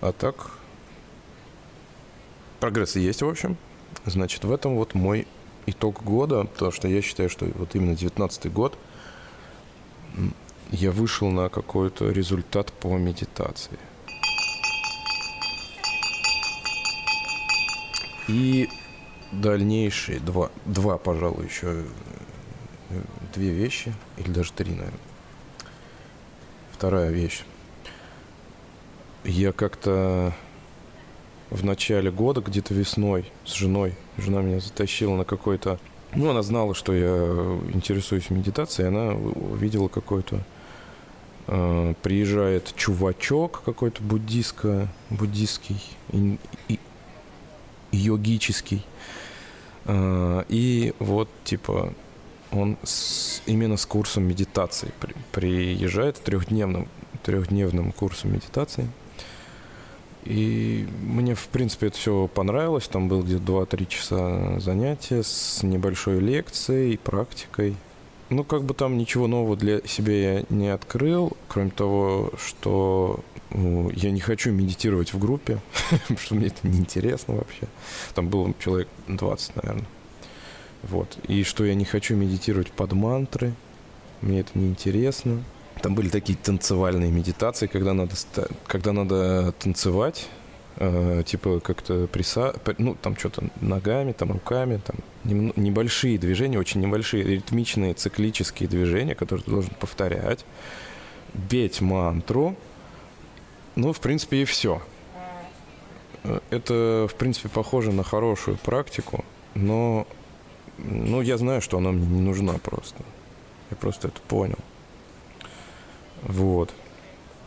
А 0.01 0.11
так, 0.11 0.51
прогресс 2.59 2.95
есть, 2.95 3.21
в 3.21 3.27
общем. 3.27 3.57
Значит, 4.05 4.43
в 4.43 4.51
этом 4.51 4.75
вот 4.75 4.93
мой 4.93 5.27
итог 5.65 6.03
года, 6.03 6.43
потому 6.43 6.71
что 6.71 6.87
я 6.87 7.01
считаю, 7.01 7.29
что 7.29 7.45
вот 7.55 7.73
именно 7.75 7.95
19 7.95 8.51
год 8.53 8.77
я 10.71 10.91
вышел 10.91 11.29
на 11.29 11.49
какой-то 11.49 12.09
результат 12.09 12.71
по 12.73 12.97
медитации. 12.97 13.77
И 18.27 18.69
дальнейшие 19.31 20.19
два, 20.19 20.49
два, 20.65 20.97
пожалуй, 20.97 21.45
еще 21.45 21.83
э, 22.89 23.01
две 23.33 23.51
вещи, 23.51 23.93
или 24.17 24.31
даже 24.31 24.51
три, 24.53 24.71
наверное 24.71 24.99
вторая 26.75 27.09
вещь. 27.09 27.43
Я 29.23 29.53
как-то 29.53 30.33
в 31.49 31.63
начале 31.63 32.11
года, 32.11 32.41
где-то 32.41 32.73
весной, 32.73 33.31
с 33.45 33.53
женой, 33.53 33.95
жена 34.17 34.41
меня 34.41 34.59
затащила 34.59 35.15
на 35.15 35.23
какой-то... 35.23 35.79
Ну, 36.13 36.29
она 36.29 36.43
знала, 36.43 36.75
что 36.75 36.93
я 36.93 37.15
интересуюсь 37.73 38.29
медитацией, 38.29 38.89
она 38.89 39.13
увидела 39.13 39.87
какой-то... 39.87 40.41
Э, 41.47 41.93
приезжает 42.01 42.73
чувачок 42.75 43.61
какой-то 43.63 44.01
буддистско, 44.01 44.87
буддистский, 45.09 45.81
и, 46.11 46.39
и, 46.67 46.79
йогический. 47.91 48.83
Э, 49.85 50.43
и 50.49 50.93
вот, 50.99 51.29
типа, 51.43 51.93
он 52.51 52.77
с, 52.83 53.41
именно 53.45 53.77
с 53.77 53.85
курсом 53.85 54.23
медитации 54.23 54.91
при, 54.99 55.13
приезжает, 55.31 56.15
трехдневным, 56.15 56.87
трехдневным 57.23 57.91
курсом 57.91 58.33
медитации– 58.33 58.89
и 60.25 60.87
мне, 61.03 61.35
в 61.35 61.47
принципе, 61.49 61.87
это 61.87 61.97
все 61.97 62.27
понравилось. 62.27 62.87
Там 62.87 63.07
был 63.07 63.21
где-то 63.21 63.43
2-3 63.43 63.85
часа 63.85 64.59
занятия 64.59 65.21
с 65.21 65.61
небольшой 65.61 66.19
лекцией, 66.19 66.97
практикой. 66.97 67.75
Ну, 68.29 68.43
как 68.43 68.63
бы 68.63 68.73
там 68.73 68.97
ничего 68.97 69.27
нового 69.27 69.55
для 69.55 69.81
себя 69.85 70.37
я 70.37 70.43
не 70.49 70.69
открыл, 70.69 71.33
кроме 71.47 71.69
того, 71.69 72.31
что 72.43 73.19
ну, 73.51 73.91
я 73.91 74.09
не 74.09 74.19
хочу 74.19 74.51
медитировать 74.51 75.13
в 75.13 75.19
группе, 75.19 75.59
потому 75.91 76.19
что 76.19 76.35
мне 76.35 76.47
это 76.47 76.67
неинтересно 76.67 77.35
вообще. 77.35 77.67
Там 78.15 78.29
было 78.29 78.53
человек 78.59 78.87
20, 79.07 79.55
наверное. 79.57 79.85
Вот. 80.83 81.17
И 81.27 81.43
что 81.43 81.65
я 81.65 81.75
не 81.75 81.85
хочу 81.85 82.15
медитировать 82.15 82.71
под 82.71 82.93
мантры, 82.93 83.53
мне 84.21 84.41
это 84.41 84.57
неинтересно. 84.57 85.43
Там 85.81 85.93
были 85.93 86.09
такие 86.09 86.37
танцевальные 86.37 87.11
медитации, 87.11 87.67
когда 87.67 87.93
надо, 87.93 88.15
когда 88.65 88.91
надо 88.91 89.53
танцевать, 89.59 90.27
э, 90.77 91.23
типа 91.25 91.59
как-то 91.59 92.07
приса... 92.07 92.53
ну, 92.77 92.95
там 92.95 93.17
что-то 93.17 93.45
ногами, 93.61 94.11
там 94.11 94.31
руками, 94.31 94.79
там 94.83 94.97
небольшие 95.23 96.17
движения, 96.17 96.59
очень 96.59 96.81
небольшие, 96.81 97.23
ритмичные, 97.23 97.93
циклические 97.93 98.69
движения, 98.69 99.15
которые 99.15 99.43
ты 99.43 99.51
должен 99.51 99.73
повторять, 99.79 100.45
бить 101.33 101.81
мантру, 101.81 102.55
ну, 103.75 103.91
в 103.91 103.99
принципе, 103.99 104.41
и 104.41 104.45
все. 104.45 104.81
Э, 106.23 106.39
это, 106.49 107.07
в 107.09 107.15
принципе, 107.15 107.49
похоже 107.49 107.91
на 107.91 108.03
хорошую 108.03 108.57
практику, 108.57 109.25
но 109.53 110.07
ну, 110.77 111.21
я 111.21 111.37
знаю, 111.37 111.61
что 111.61 111.77
она 111.77 111.91
мне 111.91 112.05
не 112.05 112.21
нужна 112.21 112.53
просто. 112.53 113.03
Я 113.71 113.77
просто 113.77 114.09
это 114.09 114.19
понял. 114.21 114.59
Вот. 116.23 116.73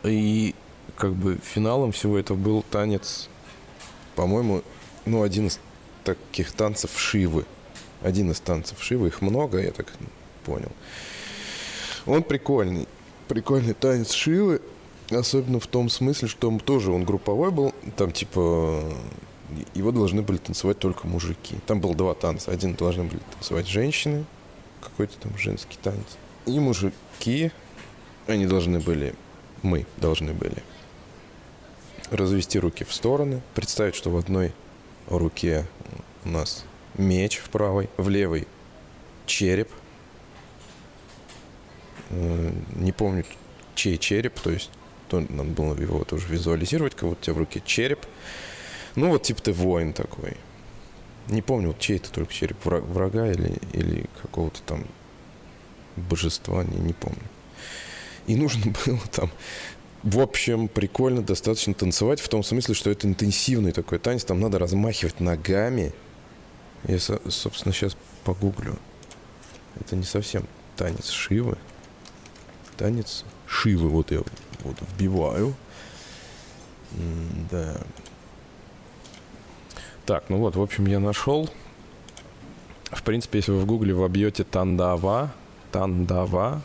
И 0.04 0.54
как 0.98 1.14
бы 1.14 1.38
финалом 1.42 1.92
всего 1.92 2.18
этого 2.18 2.36
был 2.36 2.64
танец, 2.68 3.28
по-моему, 4.16 4.62
ну, 5.06 5.22
один 5.22 5.46
из 5.46 5.60
таких 6.02 6.52
танцев 6.52 6.90
Шивы. 6.98 7.46
Один 8.02 8.32
из 8.32 8.40
танцев 8.40 8.82
Шивы, 8.82 9.06
их 9.06 9.22
много, 9.22 9.58
я 9.60 9.70
так 9.70 9.86
понял. 10.44 10.72
Он 12.04 12.22
прикольный. 12.22 12.88
Прикольный 13.28 13.74
танец 13.74 14.10
Шивы, 14.10 14.60
особенно 15.10 15.60
в 15.60 15.68
том 15.68 15.88
смысле, 15.88 16.26
что 16.26 16.48
он 16.48 16.58
тоже 16.58 16.90
он 16.90 17.04
групповой 17.04 17.52
был, 17.52 17.74
там 17.96 18.10
типа 18.10 18.82
его 19.74 19.92
должны 19.92 20.22
были 20.22 20.38
танцевать 20.38 20.78
только 20.78 21.06
мужики. 21.06 21.56
Там 21.66 21.80
было 21.80 21.94
два 21.94 22.14
танца. 22.14 22.50
Один 22.50 22.74
должны 22.74 23.04
были 23.04 23.20
танцевать 23.34 23.68
женщины, 23.68 24.24
какой-то 24.82 25.16
там 25.18 25.38
женский 25.38 25.78
танец. 25.80 26.18
И 26.46 26.58
мужики 26.58 27.52
они 28.26 28.46
должны 28.46 28.80
были, 28.80 29.14
мы 29.62 29.86
должны 29.96 30.32
были 30.32 30.62
развести 32.10 32.58
руки 32.58 32.84
в 32.84 32.92
стороны, 32.92 33.42
представить, 33.54 33.94
что 33.94 34.10
в 34.10 34.16
одной 34.16 34.52
руке 35.08 35.66
у 36.24 36.28
нас 36.28 36.64
меч 36.96 37.38
в 37.38 37.50
правой, 37.50 37.88
в 37.96 38.08
левой 38.08 38.46
череп. 39.26 39.68
Не 42.10 42.92
помню, 42.92 43.24
чей 43.74 43.98
череп, 43.98 44.40
то 44.40 44.50
есть 44.50 44.70
то, 45.08 45.20
надо 45.20 45.50
было 45.50 45.74
его 45.74 46.04
тоже 46.04 46.26
визуализировать, 46.28 46.94
как 46.94 47.04
вот 47.04 47.18
у 47.20 47.22
тебя 47.22 47.34
в 47.34 47.38
руке 47.38 47.62
череп. 47.64 48.00
Ну, 48.94 49.10
вот 49.10 49.22
типа 49.22 49.42
ты 49.42 49.52
воин 49.52 49.92
такой. 49.92 50.36
Не 51.28 51.42
помню, 51.42 51.68
вот 51.68 51.78
чей 51.78 51.96
это 51.96 52.10
только 52.10 52.32
череп, 52.32 52.56
врага 52.64 53.30
или, 53.30 53.58
или 53.72 54.06
какого-то 54.22 54.60
там 54.62 54.86
божества, 55.96 56.64
не, 56.64 56.78
не 56.78 56.92
помню. 56.92 57.22
И 58.26 58.36
нужно 58.36 58.72
было 58.86 59.00
там 59.12 59.30
в 60.02 60.20
общем, 60.20 60.68
прикольно 60.68 61.22
достаточно 61.22 61.74
танцевать 61.74 62.20
в 62.20 62.28
том 62.28 62.42
смысле, 62.42 62.74
что 62.74 62.90
это 62.90 63.08
интенсивный 63.08 63.72
такой 63.72 63.98
танец, 63.98 64.24
там 64.24 64.40
надо 64.40 64.58
размахивать 64.58 65.20
ногами. 65.20 65.92
Я, 66.84 66.98
собственно, 67.00 67.74
сейчас 67.74 67.96
погуглю. 68.24 68.78
Это 69.80 69.96
не 69.96 70.04
совсем 70.04 70.44
танец 70.76 71.10
Шивы. 71.10 71.58
Танец 72.76 73.24
Шивы, 73.46 73.88
вот 73.88 74.10
я 74.12 74.22
вот 74.62 74.76
вбиваю. 74.92 75.54
да. 77.50 77.80
Так, 80.06 80.30
ну 80.30 80.38
вот, 80.38 80.56
в 80.56 80.62
общем, 80.62 80.86
я 80.86 81.00
нашел. 81.00 81.50
В 82.90 83.02
принципе, 83.02 83.38
если 83.38 83.52
вы 83.52 83.60
в 83.60 83.66
гугле 83.66 83.92
вобьете 83.92 84.44
Тандава, 84.44 85.34
Тандава, 85.70 86.62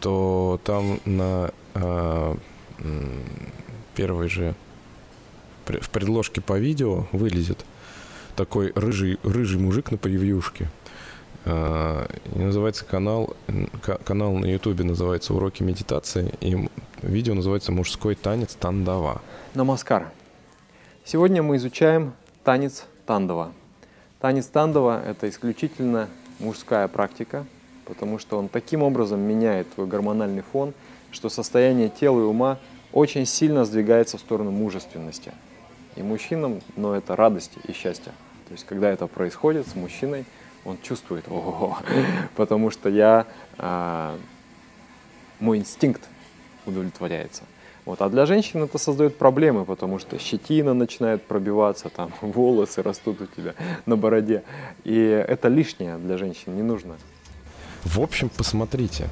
то 0.00 0.60
там 0.64 0.98
на 1.04 1.52
э, 1.74 2.34
первой 3.94 4.28
же 4.28 4.54
в 5.66 5.90
предложке 5.90 6.40
по 6.40 6.58
видео 6.58 7.06
вылезет 7.12 7.64
такой 8.34 8.72
рыжий, 8.74 9.18
рыжий 9.22 9.60
мужик 9.60 9.90
на 9.90 9.98
превьюшке. 9.98 10.68
Э, 11.44 12.06
называется 12.34 12.84
канал, 12.84 13.36
канал 14.04 14.32
на 14.34 14.46
ютубе 14.46 14.84
называется 14.84 15.34
«Уроки 15.34 15.62
медитации», 15.62 16.32
и 16.40 16.68
видео 17.02 17.34
называется 17.34 17.72
«Мужской 17.72 18.14
танец 18.14 18.54
тандава». 18.54 19.22
Намаскар. 19.54 20.10
Сегодня 21.04 21.42
мы 21.42 21.56
изучаем 21.56 22.14
танец 22.44 22.84
тандава. 23.06 23.52
Танец 24.20 24.46
тандава– 24.46 25.02
это 25.06 25.28
исключительно 25.28 26.08
мужская 26.40 26.88
практика– 26.88 27.46
потому 27.90 28.20
что 28.20 28.38
он 28.38 28.48
таким 28.48 28.84
образом 28.84 29.18
меняет 29.18 29.74
твой 29.74 29.88
гормональный 29.88 30.42
фон, 30.42 30.74
что 31.12 31.28
состояние 31.28 31.88
тела 31.88 32.20
и 32.20 32.24
ума 32.24 32.58
очень 32.92 33.26
сильно 33.26 33.64
сдвигается 33.64 34.18
в 34.18 34.20
сторону 34.20 34.50
мужественности. 34.50 35.32
И 35.96 36.02
мужчинам, 36.02 36.60
но 36.76 36.94
это 36.94 37.16
радость 37.16 37.52
и 37.66 37.72
счастье. 37.72 38.12
То 38.48 38.52
есть, 38.52 38.64
когда 38.64 38.90
это 38.90 39.06
происходит 39.06 39.68
с 39.68 39.74
мужчиной, 39.74 40.24
он 40.64 40.78
чувствует, 40.82 41.24
ого, 41.28 41.78
потому 42.36 42.70
что 42.70 42.88
я, 42.88 43.26
а, 43.58 44.16
мой 45.38 45.58
инстинкт 45.58 46.02
удовлетворяется. 46.66 47.44
Вот. 47.84 48.02
А 48.02 48.08
для 48.08 48.26
женщин 48.26 48.62
это 48.62 48.78
создает 48.78 49.16
проблемы, 49.16 49.64
потому 49.64 49.98
что 49.98 50.18
щетина 50.18 50.74
начинает 50.74 51.22
пробиваться, 51.22 51.88
там 51.88 52.12
волосы 52.20 52.82
растут 52.82 53.20
у 53.20 53.26
тебя 53.26 53.54
на 53.86 53.96
бороде. 53.96 54.42
И 54.84 54.96
это 54.96 55.48
лишнее 55.48 55.96
для 55.98 56.18
женщин, 56.18 56.54
не 56.54 56.62
нужно. 56.62 56.96
В 57.84 58.00
общем, 58.00 58.28
посмотрите. 58.28 59.08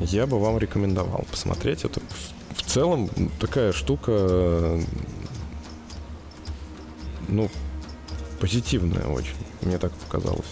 Я 0.00 0.26
бы 0.26 0.38
вам 0.38 0.58
рекомендовал 0.58 1.24
посмотреть. 1.30 1.84
Это 1.84 2.00
в 2.54 2.62
целом 2.62 3.10
такая 3.40 3.72
штука, 3.72 4.80
ну, 7.28 7.50
позитивная 8.40 9.06
очень. 9.06 9.36
Мне 9.62 9.78
так 9.78 9.92
показалось. 9.92 10.46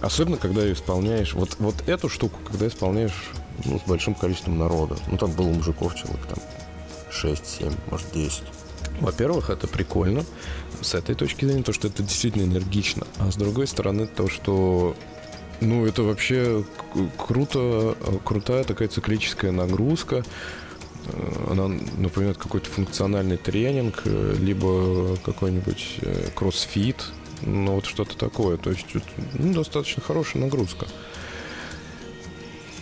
Особенно, 0.00 0.36
когда 0.36 0.70
исполняешь 0.72 1.34
вот, 1.34 1.56
вот 1.58 1.88
эту 1.88 2.08
штуку, 2.08 2.38
когда 2.48 2.68
исполняешь 2.68 3.30
ну, 3.64 3.78
с 3.78 3.82
большим 3.82 4.14
количеством 4.14 4.58
народа. 4.58 4.96
Ну, 5.10 5.16
там 5.18 5.32
было 5.32 5.48
мужиков 5.48 5.94
человек 5.94 6.24
там 6.26 6.38
6, 7.10 7.46
7, 7.46 7.72
может 7.90 8.06
10. 8.12 8.42
Во-первых, 9.00 9.50
это 9.50 9.66
прикольно 9.66 10.24
с 10.80 10.94
этой 10.94 11.14
точки 11.14 11.44
зрения, 11.44 11.62
то, 11.62 11.72
что 11.72 11.88
это 11.88 12.02
действительно 12.02 12.42
энергично. 12.42 13.06
А 13.18 13.30
с 13.30 13.36
другой 13.36 13.66
стороны, 13.66 14.06
то, 14.06 14.28
что 14.28 14.96
ну, 15.60 15.86
это 15.86 16.02
вообще 16.02 16.64
круто, 17.16 17.96
крутая 18.24 18.64
такая 18.64 18.88
циклическая 18.88 19.50
нагрузка. 19.50 20.24
Э, 21.06 21.46
она 21.50 21.68
напоминает 21.96 22.38
какой-то 22.38 22.70
функциональный 22.70 23.36
тренинг, 23.36 24.02
э, 24.04 24.36
либо 24.38 25.16
какой-нибудь 25.24 25.96
э, 26.02 26.28
кроссфит, 26.34 27.04
ну 27.42 27.74
вот 27.74 27.86
что-то 27.86 28.16
такое. 28.16 28.56
То 28.56 28.70
есть 28.70 28.86
ну, 29.34 29.52
достаточно 29.52 30.02
хорошая 30.02 30.42
нагрузка. 30.42 30.86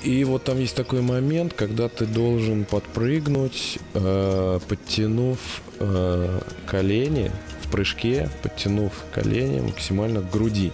И 0.05 0.23
вот 0.25 0.45
там 0.45 0.61
есть 0.61 0.77
такой 0.77 1.01
момент, 1.01 1.53
когда 1.55 1.89
ты 1.89 2.07
должен 2.07 2.65
подпрыгнуть, 2.65 3.79
э, 3.95 4.61
подтянув 4.69 5.39
э, 5.81 6.41
колени 6.67 7.33
в 7.62 7.71
прыжке, 7.71 8.29
подтянув 8.43 8.93
колени 9.12 9.61
максимально 9.61 10.21
к 10.21 10.31
груди 10.31 10.73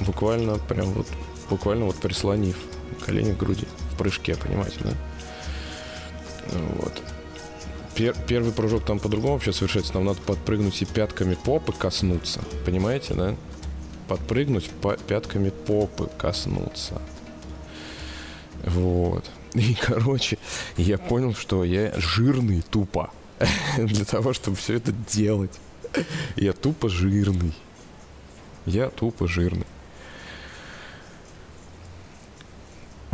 буквально 0.00 0.56
прям 0.58 0.86
вот, 0.92 1.06
буквально 1.50 1.86
вот 1.86 1.96
прислонив 1.96 2.56
колени 3.04 3.32
к 3.32 3.38
груди. 3.38 3.66
в 3.92 3.96
прыжке, 3.96 4.36
понимаете, 4.36 4.78
да? 4.80 4.92
Вот. 6.52 7.02
Пер, 7.94 8.16
первый 8.26 8.52
прыжок 8.52 8.84
там 8.84 8.98
по-другому 8.98 9.34
вообще 9.34 9.52
совершается. 9.52 9.94
Нам 9.94 10.06
надо 10.06 10.20
подпрыгнуть 10.22 10.80
и 10.80 10.86
пятками 10.86 11.34
попы 11.34 11.72
коснуться. 11.72 12.40
Понимаете, 12.64 13.14
да? 13.14 13.36
Подпрыгнуть, 14.08 14.70
по, 14.70 14.96
пятками 14.96 15.50
попы 15.50 16.08
коснуться. 16.18 17.00
Вот. 18.64 19.30
И, 19.54 19.74
короче, 19.74 20.38
я 20.76 20.96
понял, 20.96 21.34
что 21.34 21.64
я 21.64 21.92
жирный 21.98 22.62
тупо. 22.62 23.10
Для 23.76 24.04
того, 24.04 24.32
чтобы 24.32 24.56
все 24.56 24.74
это 24.74 24.92
делать. 24.92 25.58
Я 26.36 26.52
тупо 26.52 26.88
жирный. 26.88 27.52
Я 28.64 28.88
тупо 28.88 29.26
жирный. 29.26 29.66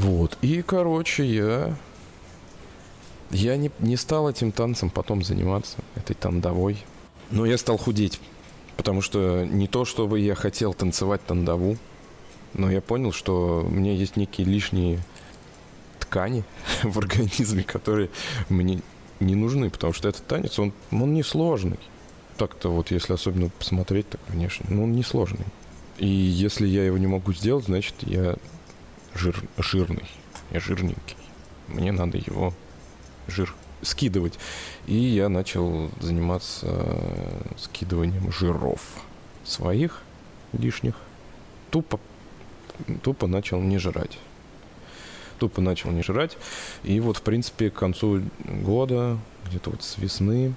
Вот. 0.08 0.38
И, 0.40 0.62
короче, 0.62 1.26
я... 1.26 1.76
Я 3.30 3.58
не, 3.58 3.70
не 3.78 3.96
стал 3.96 4.30
этим 4.30 4.52
танцем 4.52 4.88
потом 4.88 5.22
заниматься, 5.22 5.76
этой 5.96 6.14
тандовой. 6.14 6.78
Но 7.30 7.44
я 7.44 7.58
стал 7.58 7.76
худеть. 7.76 8.18
Потому 8.78 9.02
что 9.02 9.44
не 9.44 9.68
то, 9.68 9.84
чтобы 9.84 10.18
я 10.20 10.34
хотел 10.34 10.72
танцевать 10.72 11.20
тандову, 11.26 11.76
но 12.54 12.70
я 12.70 12.80
понял, 12.80 13.12
что 13.12 13.62
у 13.66 13.68
меня 13.68 13.92
есть 13.92 14.16
некие 14.16 14.46
лишние 14.46 14.98
ткани 15.98 16.42
в 16.82 16.98
организме, 16.98 17.62
которые 17.62 18.08
мне 18.48 18.80
не 19.20 19.34
нужны, 19.34 19.68
потому 19.68 19.92
что 19.92 20.08
этот 20.08 20.26
танец, 20.26 20.58
он, 20.58 20.72
он 20.90 21.12
несложный. 21.12 21.78
Так-то 22.38 22.70
вот, 22.70 22.92
если 22.92 23.12
особенно 23.12 23.50
посмотреть, 23.50 24.08
так 24.08 24.22
внешне, 24.28 24.64
ну, 24.70 24.84
он 24.84 24.92
несложный. 24.92 25.44
И 25.98 26.06
если 26.06 26.66
я 26.66 26.86
его 26.86 26.96
не 26.96 27.08
могу 27.08 27.34
сделать, 27.34 27.66
значит, 27.66 27.94
я 28.02 28.36
жир, 29.14 29.42
жирный, 29.56 30.08
я 30.50 30.60
жирненький. 30.60 31.16
Мне 31.68 31.92
надо 31.92 32.18
его 32.18 32.54
жир 33.26 33.54
скидывать. 33.82 34.38
И 34.86 34.94
я 34.94 35.28
начал 35.28 35.90
заниматься 36.00 37.00
скидыванием 37.56 38.32
жиров 38.32 38.80
своих 39.44 40.02
лишних. 40.52 40.94
Тупо, 41.70 42.00
тупо 43.02 43.26
начал 43.26 43.60
не 43.60 43.78
жрать. 43.78 44.18
Тупо 45.38 45.60
начал 45.60 45.90
не 45.90 46.02
жрать. 46.02 46.36
И 46.82 46.98
вот, 47.00 47.18
в 47.18 47.22
принципе, 47.22 47.70
к 47.70 47.74
концу 47.74 48.22
года, 48.44 49.18
где-то 49.46 49.70
вот 49.70 49.82
с 49.82 49.98
весны, 49.98 50.54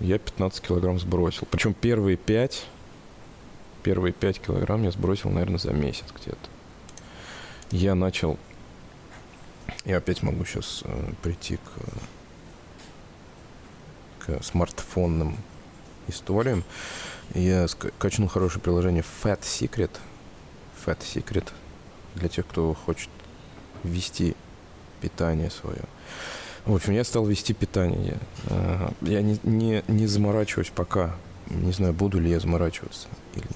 я 0.00 0.18
15 0.18 0.60
килограмм 0.60 0.98
сбросил. 0.98 1.46
Причем 1.50 1.72
первые 1.74 2.16
5, 2.16 2.66
первые 3.82 4.12
5 4.12 4.40
килограмм 4.40 4.82
я 4.82 4.90
сбросил, 4.90 5.30
наверное, 5.30 5.58
за 5.58 5.72
месяц 5.72 6.06
где-то 6.14 6.51
я 7.72 7.94
начал... 7.94 8.38
Я 9.84 9.96
опять 9.96 10.22
могу 10.22 10.44
сейчас 10.44 10.82
э, 10.84 11.12
прийти 11.22 11.56
к, 14.20 14.26
к 14.26 14.42
смартфонным 14.44 15.36
историям. 16.06 16.62
Я 17.34 17.66
качнул 17.98 18.28
хорошее 18.28 18.62
приложение 18.62 19.02
Fat 19.22 19.40
Secret. 19.40 19.90
Fat 20.84 20.98
Secret 20.98 21.48
для 22.14 22.28
тех, 22.28 22.46
кто 22.46 22.74
хочет 22.74 23.08
ввести 23.82 24.36
питание 25.00 25.50
свое. 25.50 25.82
В 26.66 26.74
общем, 26.74 26.92
я 26.92 27.02
стал 27.02 27.26
вести 27.26 27.54
питание. 27.54 28.18
Я, 28.48 28.92
я 29.00 29.22
не, 29.22 29.40
не, 29.42 29.82
не 29.88 30.06
заморачиваюсь 30.06 30.70
пока. 30.70 31.16
Не 31.46 31.72
знаю, 31.72 31.92
буду 31.92 32.20
ли 32.20 32.30
я 32.30 32.38
заморачиваться 32.38 33.08
или, 33.34 33.48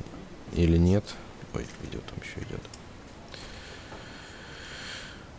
или 0.65 0.77
нет. 0.77 1.05
Ой, 1.55 1.67
идет 1.85 2.05
там 2.07 2.19
еще 2.21 2.41
идет. 2.49 2.61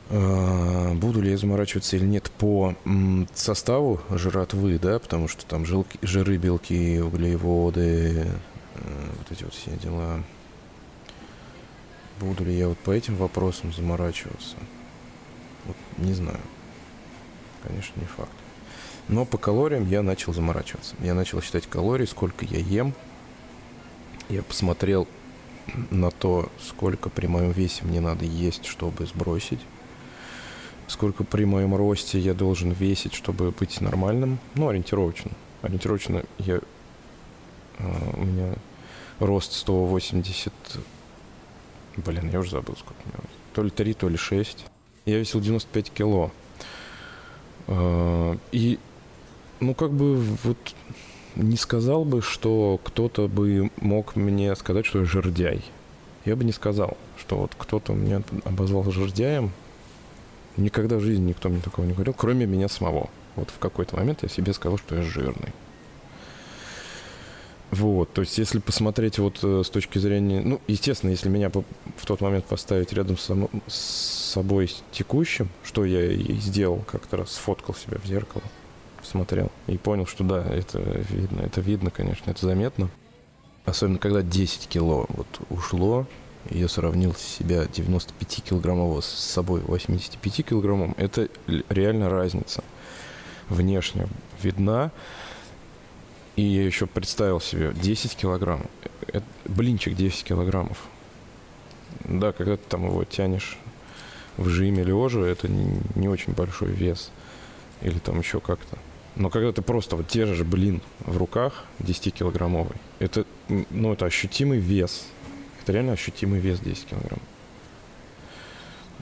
А, 0.10 0.94
буду 0.94 1.22
ли 1.22 1.32
я 1.32 1.38
заморачиваться 1.38 1.98
или 1.98 2.06
нет 2.06 2.32
по 2.32 2.76
составу 3.34 4.00
жратвы, 4.10 4.80
да, 4.80 5.00
потому 5.00 5.28
что 5.28 5.46
там 5.46 5.66
жилки, 5.66 6.00
жиры, 6.02 6.38
белки, 6.38 7.00
углеводы, 7.00 8.26
э, 8.76 9.10
вот 9.18 9.32
эти 9.32 9.44
вот 9.44 9.54
все 9.54 9.72
дела. 9.72 10.24
Буду 12.22 12.46
ли 12.46 12.58
я 12.58 12.70
вот 12.70 12.78
по 12.80 12.92
этим 12.92 13.16
вопросам 13.18 13.74
заморачиваться? 13.74 14.56
Вот 15.66 15.76
не 15.98 16.14
знаю. 16.14 16.40
Конечно, 17.64 18.00
не 18.00 18.08
факт. 18.08 18.32
Но 19.10 19.26
по 19.26 19.38
калориям 19.38 19.88
я 19.90 20.02
начал 20.04 20.34
заморачиваться. 20.34 20.96
Я 21.00 21.14
начал 21.14 21.42
считать 21.42 21.68
калории, 21.68 22.06
сколько 22.06 22.46
я 22.46 22.60
ем. 22.60 22.94
Я 24.30 24.42
посмотрел 24.42 25.08
на 25.92 26.12
то, 26.12 26.50
сколько 26.62 27.10
при 27.10 27.28
моем 27.28 27.52
весе 27.52 27.84
мне 27.84 28.00
надо 28.00 28.26
есть, 28.26 28.66
чтобы 28.66 29.06
сбросить 29.06 29.60
сколько 30.88 31.24
при 31.24 31.46
моем 31.46 31.76
росте 31.76 32.20
я 32.20 32.34
должен 32.34 32.72
весить, 32.72 33.14
чтобы 33.14 33.52
быть 33.52 33.82
нормальным. 33.82 34.40
Ну, 34.56 34.70
ориентировочно. 34.70 35.32
Ориентировочно 35.62 36.24
я, 36.40 36.60
э, 37.80 38.12
у 38.16 38.26
меня 38.26 38.54
рост 39.20 39.54
180... 39.54 40.54
Блин, 41.98 42.30
я 42.32 42.40
уже 42.40 42.52
забыл, 42.52 42.76
сколько 42.76 43.02
у 43.06 43.08
меня. 43.08 43.30
То 43.54 43.64
ли 43.64 43.70
3, 43.70 43.94
то 43.94 44.10
ли 44.10 44.18
6. 44.18 44.66
Я 45.06 45.20
весил 45.20 45.42
95 45.42 45.92
кило. 45.92 46.32
Э, 47.68 48.38
и, 48.52 48.80
ну, 49.60 49.74
как 49.74 49.92
бы 49.92 50.16
вот 50.16 50.58
не 51.36 51.58
сказал 51.58 52.06
бы, 52.06 52.22
что 52.22 52.80
кто-то 52.84 53.28
бы 53.28 53.72
мог 53.82 54.16
мне 54.16 54.56
сказать, 54.56 54.86
что 54.86 55.00
я 55.00 55.06
жердяй. 55.06 55.64
Я 56.26 56.36
бы 56.36 56.44
не 56.44 56.52
сказал, 56.52 56.98
что 57.18 57.38
вот 57.38 57.56
кто-то 57.58 57.94
меня 57.94 58.22
обозвал 58.44 58.90
жердяем, 58.92 59.52
Никогда 60.58 60.98
в 60.98 61.02
жизни 61.02 61.30
никто 61.30 61.50
мне 61.50 61.62
такого 61.62 61.86
не 61.86 61.94
говорил, 61.94 62.14
кроме 62.14 62.46
меня 62.46 62.68
самого. 62.68 63.10
Вот 63.36 63.52
в 63.52 63.60
какой-то 63.60 63.96
момент 63.96 64.24
я 64.24 64.30
себе 64.30 64.54
сказал, 64.54 64.78
что 64.78 64.96
я 64.96 65.04
жирный. 65.04 65.54
Вот, 67.70 68.14
то 68.14 68.22
есть 68.22 68.38
если 68.38 68.60
посмотреть 68.60 69.20
вот 69.20 69.40
э, 69.44 69.62
с 69.64 69.70
точки 69.70 70.00
зрения, 70.00 70.42
ну, 70.42 70.62
естественно, 70.68 71.12
если 71.12 71.28
меня 71.28 71.50
в 71.50 72.06
тот 72.06 72.22
момент 72.22 72.46
поставить 72.46 72.94
рядом 72.94 73.18
с, 73.18 73.30
с 73.68 74.32
собой 74.32 74.70
с 74.70 74.82
текущим, 74.92 75.50
что 75.66 75.84
я 75.84 76.12
и 76.12 76.34
сделал, 76.36 76.82
как-то 76.90 77.18
раз 77.18 77.34
сфоткал 77.34 77.76
себя 77.76 77.98
в 78.02 78.08
зеркало, 78.08 78.44
смотрел 79.04 79.52
и 79.68 79.78
понял, 79.78 80.06
что 80.06 80.24
да, 80.24 80.46
это 80.46 80.80
видно, 81.10 81.42
это 81.42 81.60
видно, 81.60 81.92
конечно, 81.92 82.32
это 82.32 82.46
заметно. 82.46 82.90
Особенно 83.66 84.00
когда 84.00 84.22
10 84.22 84.68
кило 84.68 85.06
вот 85.10 85.28
ушло, 85.50 86.08
я 86.50 86.68
сравнил 86.68 87.14
себя 87.16 87.64
95-килограммового 87.64 89.02
с 89.02 89.08
собой 89.08 89.62
85-килограммом, 89.62 90.94
это 90.98 91.30
реально 91.70 92.10
разница. 92.10 92.64
Внешне 93.50 94.08
видна. 94.42 94.92
И 96.36 96.44
я 96.44 96.66
еще 96.66 96.86
представил 96.86 97.42
себе 97.42 97.74
10 97.74 98.16
килограмм. 98.16 98.68
Это 99.08 99.26
блинчик 99.46 99.96
10 99.96 100.24
килограммов. 100.24 100.78
Да, 102.06 102.32
когда 102.32 102.58
ты 102.58 102.64
там 102.70 102.86
его 102.86 103.04
тянешь 103.06 103.58
в 104.38 104.48
жиме 104.50 104.84
лежа, 104.84 105.26
это 105.26 105.48
не 105.48 106.08
очень 106.08 106.34
большой 106.34 106.70
вес. 106.70 107.12
Или 107.82 107.98
там 108.00 108.20
еще 108.20 108.40
как-то. 108.40 108.78
Но 109.16 109.32
когда 109.32 109.52
ты 109.52 109.64
просто 109.64 109.96
вот 109.96 110.08
держишь 110.08 110.46
блин 110.46 110.80
в 111.00 111.18
руках 111.18 111.64
10-килограммовый, 111.80 112.76
это, 113.00 113.26
ну, 113.72 113.94
это 113.94 114.06
ощутимый 114.06 114.60
вес 114.60 115.08
это 115.68 115.74
реально 115.74 115.94
ощутимый 115.94 116.40
вес 116.40 116.62
10 116.62 116.86
килограмм. 116.86 117.20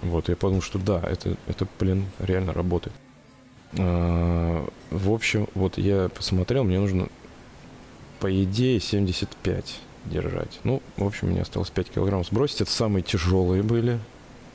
Вот, 0.01 0.29
я 0.29 0.35
подумал, 0.35 0.63
что 0.63 0.79
да, 0.79 0.99
это, 1.07 1.37
это 1.45 1.67
блин, 1.79 2.07
реально 2.17 2.53
работает. 2.53 2.95
А, 3.77 4.67
в 4.89 5.11
общем, 5.11 5.47
вот 5.53 5.77
я 5.77 6.09
посмотрел, 6.09 6.63
мне 6.63 6.79
нужно, 6.79 7.07
по 8.19 8.43
идее, 8.43 8.79
75 8.79 9.79
держать. 10.05 10.59
Ну, 10.63 10.81
в 10.97 11.05
общем, 11.05 11.29
мне 11.29 11.43
осталось 11.43 11.69
5 11.69 11.91
килограмм 11.91 12.25
сбросить. 12.25 12.61
Это 12.61 12.71
самые 12.71 13.03
тяжелые 13.03 13.61
были. 13.61 13.99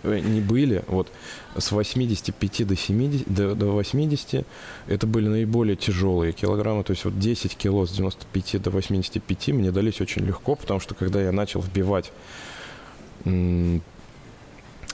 Э, 0.03 0.19
не 0.19 0.41
были, 0.41 0.83
вот 0.87 1.11
с 1.57 1.71
85 1.73 2.67
до, 2.67 2.77
70, 2.77 3.33
до, 3.33 3.55
до 3.55 3.67
80 3.67 4.47
это 4.87 5.07
были 5.07 5.29
наиболее 5.29 5.77
тяжелые 5.77 6.33
килограммы, 6.33 6.85
то 6.85 6.93
есть 6.93 7.05
вот 7.05 7.19
10 7.19 7.57
кило 7.57 7.87
с 7.87 7.93
95 7.93 8.63
до 8.63 8.71
85 8.71 9.49
мне 9.49 9.71
дались 9.71 10.01
очень 10.01 10.23
легко, 10.25 10.55
потому 10.55 10.81
что 10.81 10.95
когда 10.95 11.21
я 11.23 11.33
начал 11.33 11.61
вбивать 11.61 12.13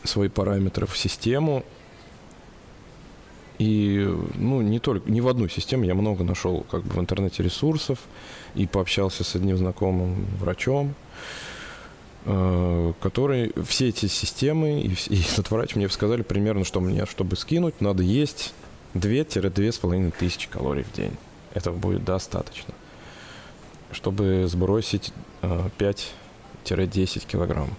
свои 0.02 0.28
параметры 0.28 0.86
в 0.86 0.96
систему, 0.96 1.64
и, 3.58 4.06
ну, 4.34 4.60
не 4.60 4.80
только, 4.80 5.10
не 5.10 5.20
в 5.20 5.28
одну 5.28 5.48
систему, 5.48 5.84
я 5.84 5.94
много 5.94 6.24
нашел 6.24 6.66
как 6.70 6.82
бы 6.82 6.94
в 6.94 7.00
интернете 7.00 7.42
ресурсов 7.42 8.00
и 8.54 8.66
пообщался 8.66 9.24
с 9.24 9.34
одним 9.34 9.56
знакомым 9.56 10.26
врачом, 10.38 10.94
который 12.26 13.52
все 13.64 13.88
эти 13.88 14.06
системы 14.06 14.80
и, 14.80 14.88
и 15.08 15.22
этот 15.32 15.50
врач 15.50 15.76
мне 15.76 15.88
сказали 15.88 16.22
примерно, 16.22 16.64
что 16.64 16.80
мне, 16.80 17.06
чтобы 17.06 17.36
скинуть, 17.36 17.80
надо 17.80 18.02
есть 18.02 18.52
2-2,5 18.94 20.12
тысячи 20.18 20.48
калорий 20.48 20.82
в 20.82 20.92
день. 20.92 21.16
Этого 21.54 21.76
будет 21.76 22.04
достаточно, 22.04 22.74
чтобы 23.92 24.46
сбросить 24.48 25.12
5-10 25.42 26.08
э, 26.64 27.20
килограмм. 27.26 27.70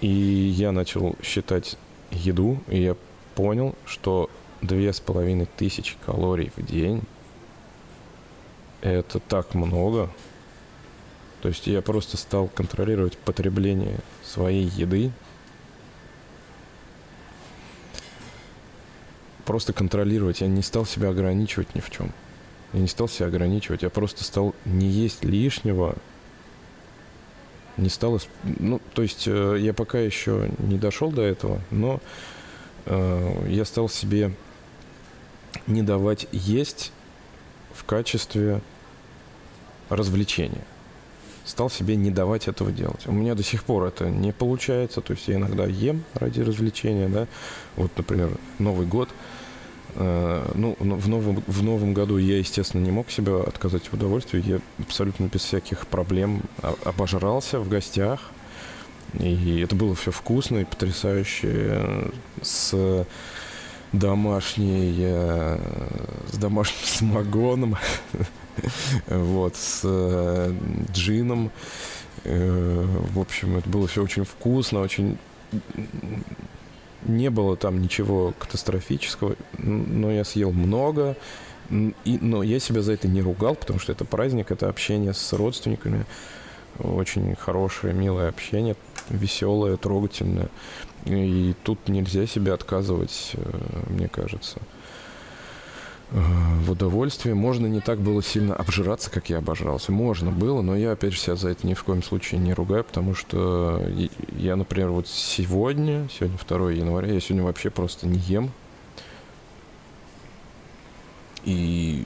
И 0.00 0.08
я 0.08 0.72
начал 0.72 1.14
считать 1.22 1.76
еду, 2.10 2.58
и 2.66 2.82
я 2.82 2.96
понял, 3.36 3.76
что 3.86 4.28
две 4.60 4.92
с 4.92 4.98
половиной 4.98 5.46
тысячи 5.56 5.96
калорий 6.04 6.50
в 6.56 6.66
день 6.66 7.02
это 8.80 9.20
так 9.20 9.54
много. 9.54 10.10
То 11.42 11.48
есть 11.48 11.66
я 11.66 11.82
просто 11.82 12.16
стал 12.16 12.46
контролировать 12.46 13.18
потребление 13.18 13.98
своей 14.24 14.64
еды. 14.64 15.10
Просто 19.44 19.72
контролировать. 19.72 20.40
Я 20.40 20.46
не 20.46 20.62
стал 20.62 20.86
себя 20.86 21.08
ограничивать 21.08 21.74
ни 21.74 21.80
в 21.80 21.90
чем. 21.90 22.12
Я 22.72 22.80
не 22.80 22.86
стал 22.86 23.08
себя 23.08 23.26
ограничивать. 23.26 23.82
Я 23.82 23.90
просто 23.90 24.22
стал 24.22 24.54
не 24.64 24.86
есть 24.86 25.24
лишнего. 25.24 25.96
Не 27.76 27.88
стал... 27.88 28.20
Ну, 28.44 28.80
то 28.94 29.02
есть 29.02 29.26
э, 29.26 29.56
я 29.58 29.74
пока 29.74 29.98
еще 29.98 30.48
не 30.58 30.78
дошел 30.78 31.10
до 31.10 31.22
этого, 31.22 31.60
но 31.72 32.00
э, 32.86 33.46
я 33.48 33.64
стал 33.64 33.88
себе 33.88 34.32
не 35.66 35.82
давать 35.82 36.28
есть 36.30 36.92
в 37.74 37.82
качестве 37.82 38.60
развлечения. 39.88 40.64
Стал 41.44 41.70
себе 41.70 41.96
не 41.96 42.10
давать 42.10 42.48
этого 42.48 42.70
делать. 42.70 43.06
У 43.06 43.12
меня 43.12 43.34
до 43.34 43.42
сих 43.42 43.64
пор 43.64 43.84
это 43.84 44.08
не 44.08 44.32
получается. 44.32 45.00
То 45.00 45.12
есть 45.12 45.28
я 45.28 45.36
иногда 45.36 45.66
ем 45.66 46.04
ради 46.14 46.40
развлечения, 46.40 47.08
да. 47.08 47.26
Вот, 47.76 47.90
например, 47.96 48.30
Новый 48.58 48.86
год. 48.86 49.08
Э, 49.94 50.50
ну, 50.54 50.76
в 50.78 51.08
новом, 51.08 51.42
в 51.46 51.62
новом 51.62 51.94
году 51.94 52.16
я, 52.16 52.38
естественно, 52.38 52.82
не 52.82 52.90
мог 52.90 53.10
себе 53.10 53.40
отказать 53.40 53.86
в 53.86 53.94
удовольствии. 53.94 54.42
Я 54.44 54.60
абсолютно 54.78 55.24
без 55.24 55.42
всяких 55.42 55.86
проблем 55.86 56.42
обожрался 56.84 57.60
в 57.60 57.68
гостях. 57.68 58.30
И 59.18 59.60
это 59.60 59.74
было 59.74 59.94
все 59.94 60.10
вкусно 60.10 60.58
и 60.58 60.64
потрясающе. 60.64 62.10
С 62.40 63.06
домашней, 63.92 64.96
э, 64.98 65.58
с 66.30 66.38
домашним 66.38 66.78
самогоном, 66.84 67.76
вот, 69.06 69.56
с 69.56 69.80
э, 69.84 70.54
джином. 70.92 71.50
Э, 72.24 72.86
в 73.12 73.18
общем, 73.18 73.58
это 73.58 73.68
было 73.68 73.86
все 73.86 74.02
очень 74.02 74.24
вкусно, 74.24 74.80
очень... 74.80 75.18
Не 77.04 77.30
было 77.30 77.56
там 77.56 77.82
ничего 77.82 78.32
катастрофического, 78.38 79.34
но 79.58 80.10
я 80.12 80.24
съел 80.24 80.52
много, 80.52 81.16
и, 81.68 82.18
но 82.20 82.44
я 82.44 82.60
себя 82.60 82.80
за 82.80 82.92
это 82.92 83.08
не 83.08 83.20
ругал, 83.20 83.56
потому 83.56 83.80
что 83.80 83.90
это 83.90 84.04
праздник, 84.04 84.52
это 84.52 84.68
общение 84.68 85.12
с 85.12 85.32
родственниками, 85.32 86.06
очень 86.78 87.34
хорошее, 87.34 87.92
милое 87.92 88.28
общение, 88.28 88.76
веселое, 89.08 89.76
трогательное. 89.76 90.48
И 91.04 91.54
тут 91.64 91.88
нельзя 91.88 92.26
себе 92.26 92.52
отказывать, 92.52 93.32
э, 93.34 93.60
мне 93.88 94.08
кажется, 94.08 94.58
э, 96.10 96.20
в 96.64 96.70
удовольствии. 96.70 97.32
Можно 97.32 97.66
не 97.66 97.80
так 97.80 97.98
было 97.98 98.22
сильно 98.22 98.54
обжираться, 98.54 99.10
как 99.10 99.30
я 99.30 99.38
обожрался. 99.38 99.92
Можно 99.92 100.30
было, 100.30 100.62
но 100.62 100.76
я, 100.76 100.92
опять 100.92 101.12
же, 101.12 101.18
себя 101.18 101.36
за 101.36 101.48
это 101.50 101.66
ни 101.66 101.74
в 101.74 101.82
коем 101.82 102.02
случае 102.02 102.40
не 102.40 102.54
ругаю, 102.54 102.84
потому 102.84 103.14
что 103.14 103.82
я, 104.36 104.56
например, 104.56 104.90
вот 104.90 105.08
сегодня, 105.08 106.08
сегодня 106.12 106.38
2 106.38 106.70
января, 106.72 107.12
я 107.12 107.20
сегодня 107.20 107.44
вообще 107.44 107.70
просто 107.70 108.06
не 108.06 108.18
ем. 108.18 108.50
И 111.44 112.04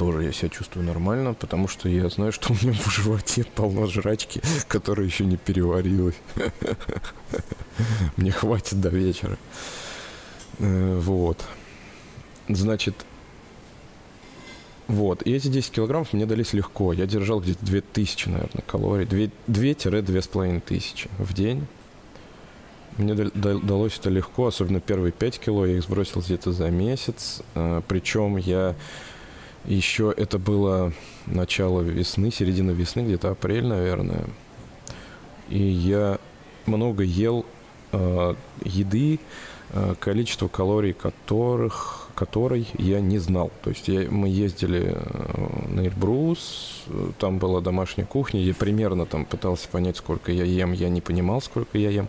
тоже 0.00 0.24
я 0.24 0.32
себя 0.32 0.48
чувствую 0.48 0.86
нормально, 0.86 1.34
потому 1.34 1.68
что 1.68 1.86
я 1.86 2.08
знаю, 2.08 2.32
что 2.32 2.54
у 2.54 2.56
меня 2.62 2.72
в 2.72 2.90
животе 2.90 3.44
полно 3.44 3.86
жрачки, 3.86 4.40
которая 4.66 5.04
еще 5.04 5.26
не 5.26 5.36
переварилась. 5.36 6.14
Мне 8.16 8.32
хватит 8.32 8.80
до 8.80 8.88
вечера. 8.88 9.36
Э, 10.58 10.98
вот. 10.98 11.44
Значит, 12.48 12.94
вот. 14.88 15.20
И 15.26 15.34
эти 15.34 15.48
10 15.48 15.70
килограммов 15.70 16.14
мне 16.14 16.24
дались 16.24 16.54
легко. 16.54 16.94
Я 16.94 17.04
держал 17.04 17.40
где-то 17.40 17.62
2000, 17.66 18.28
наверное, 18.30 18.64
калорий. 18.66 19.04
2-2500 19.46 21.10
в 21.18 21.34
день. 21.34 21.66
Мне 22.96 23.14
далось 23.14 23.98
это 23.98 24.08
легко, 24.08 24.46
особенно 24.46 24.80
первые 24.80 25.12
5 25.12 25.40
кило. 25.40 25.66
Я 25.66 25.76
их 25.76 25.82
сбросил 25.82 26.22
где-то 26.22 26.52
за 26.52 26.70
месяц. 26.70 27.42
Э, 27.54 27.82
Причем 27.86 28.38
я 28.38 28.74
еще 29.64 30.12
это 30.16 30.38
было 30.38 30.92
начало 31.26 31.82
весны, 31.82 32.30
середина 32.30 32.70
весны, 32.70 33.00
где-то 33.00 33.30
апрель, 33.30 33.66
наверное. 33.66 34.24
И 35.48 35.58
я 35.58 36.18
много 36.66 37.02
ел 37.02 37.44
э, 37.92 38.34
еды, 38.62 39.20
э, 39.70 39.94
количество 39.98 40.48
калорий 40.48 40.92
которых, 40.92 42.08
которой 42.14 42.68
я 42.78 43.00
не 43.00 43.18
знал. 43.18 43.50
То 43.62 43.70
есть 43.70 43.88
я, 43.88 44.10
мы 44.10 44.28
ездили 44.28 44.94
э, 44.94 45.66
на 45.68 45.80
Эльбрус, 45.80 46.84
там 47.18 47.38
была 47.38 47.60
домашняя 47.60 48.06
кухня, 48.06 48.40
я 48.40 48.54
примерно 48.54 49.06
там 49.06 49.24
пытался 49.24 49.68
понять, 49.68 49.96
сколько 49.96 50.32
я 50.32 50.44
ем, 50.44 50.72
я 50.72 50.88
не 50.88 51.00
понимал, 51.00 51.42
сколько 51.42 51.76
я 51.76 51.90
ем. 51.90 52.08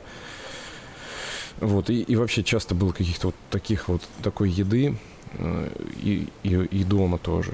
Вот, 1.59 1.89
и, 1.89 2.01
и 2.01 2.15
вообще 2.15 2.43
часто 2.43 2.75
было 2.75 2.91
каких-то 2.91 3.27
вот 3.27 3.35
таких 3.49 3.87
вот 3.87 4.01
такой 4.23 4.49
еды, 4.49 4.95
Э, 4.95 5.10
и, 5.39 6.27
и, 6.43 6.49
и 6.49 6.83
дома 6.83 7.17
тоже, 7.17 7.53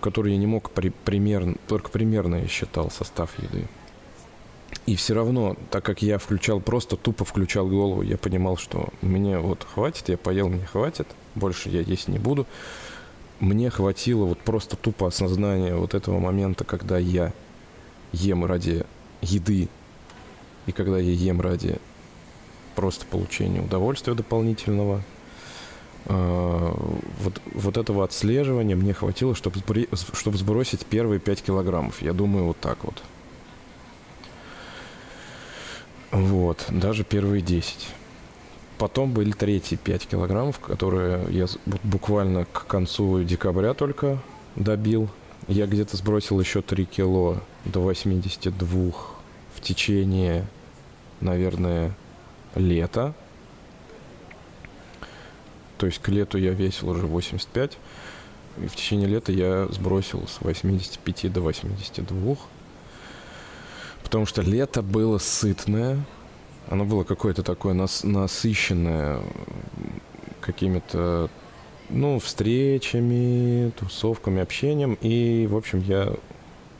который 0.00 0.32
я 0.32 0.38
не 0.38 0.46
мог 0.46 0.70
при, 0.70 0.90
примерно, 0.90 1.56
только 1.66 1.90
примерно 1.90 2.36
я 2.36 2.48
считал 2.48 2.90
состав 2.90 3.38
еды. 3.38 3.66
И 4.86 4.96
все 4.96 5.14
равно, 5.14 5.56
так 5.70 5.84
как 5.84 6.02
я 6.02 6.18
включал, 6.18 6.60
просто 6.60 6.96
тупо 6.96 7.24
включал 7.24 7.68
голову, 7.68 8.02
я 8.02 8.16
понимал, 8.16 8.56
что 8.56 8.88
мне 9.00 9.38
вот 9.38 9.64
хватит, 9.64 10.08
я 10.08 10.16
поел, 10.16 10.48
мне 10.48 10.64
хватит, 10.66 11.06
больше 11.34 11.68
я 11.68 11.80
есть 11.80 12.08
не 12.08 12.18
буду. 12.18 12.46
Мне 13.38 13.70
хватило 13.70 14.24
вот 14.24 14.38
просто 14.38 14.76
тупо 14.76 15.08
осознания 15.08 15.74
вот 15.74 15.94
этого 15.94 16.18
момента, 16.18 16.64
когда 16.64 16.98
я 16.98 17.32
ем 18.12 18.44
ради 18.44 18.84
еды, 19.20 19.68
и 20.66 20.72
когда 20.72 20.98
я 20.98 21.12
ем 21.12 21.40
ради 21.40 21.76
просто 22.74 23.04
получения 23.06 23.60
удовольствия 23.60 24.14
дополнительного, 24.14 25.02
вот, 26.06 27.40
вот 27.54 27.76
этого 27.76 28.04
отслеживания 28.04 28.76
мне 28.76 28.92
хватило, 28.92 29.34
чтобы, 29.34 29.60
чтобы 30.12 30.36
сбросить 30.36 30.84
первые 30.84 31.20
5 31.20 31.42
килограммов. 31.42 32.02
Я 32.02 32.12
думаю, 32.12 32.46
вот 32.46 32.58
так 32.58 32.78
вот. 32.82 33.02
Вот, 36.10 36.66
даже 36.68 37.04
первые 37.04 37.40
10. 37.40 37.88
Потом 38.78 39.12
были 39.12 39.30
третьи 39.30 39.76
5 39.76 40.08
килограммов, 40.08 40.58
которые 40.58 41.24
я 41.30 41.46
буквально 41.84 42.44
к 42.44 42.66
концу 42.66 43.22
декабря 43.22 43.74
только 43.74 44.18
добил. 44.56 45.08
Я 45.48 45.66
где-то 45.66 45.96
сбросил 45.96 46.38
еще 46.40 46.62
3 46.62 46.84
кило 46.84 47.38
до 47.64 47.80
82 47.80 48.92
в 49.54 49.60
течение, 49.60 50.46
наверное, 51.20 51.94
лета. 52.54 53.14
То 55.82 55.86
есть 55.86 55.98
к 55.98 56.10
лету 56.10 56.38
я 56.38 56.52
весил 56.52 56.90
уже 56.90 57.08
85. 57.08 57.76
И 58.62 58.68
в 58.68 58.76
течение 58.76 59.08
лета 59.08 59.32
я 59.32 59.66
сбросил 59.68 60.28
с 60.28 60.40
85 60.40 61.32
до 61.32 61.40
82. 61.40 62.36
Потому 64.04 64.24
что 64.24 64.42
лето 64.42 64.80
было 64.80 65.18
сытное. 65.18 65.98
Оно 66.68 66.84
было 66.84 67.02
какое-то 67.02 67.42
такое 67.42 67.74
нас, 67.74 68.04
насыщенное 68.04 69.22
какими-то 70.40 71.28
ну, 71.90 72.20
встречами, 72.20 73.70
тусовками, 73.70 74.40
общением. 74.40 74.94
И, 75.00 75.48
в 75.50 75.56
общем, 75.56 75.80
я 75.80 76.14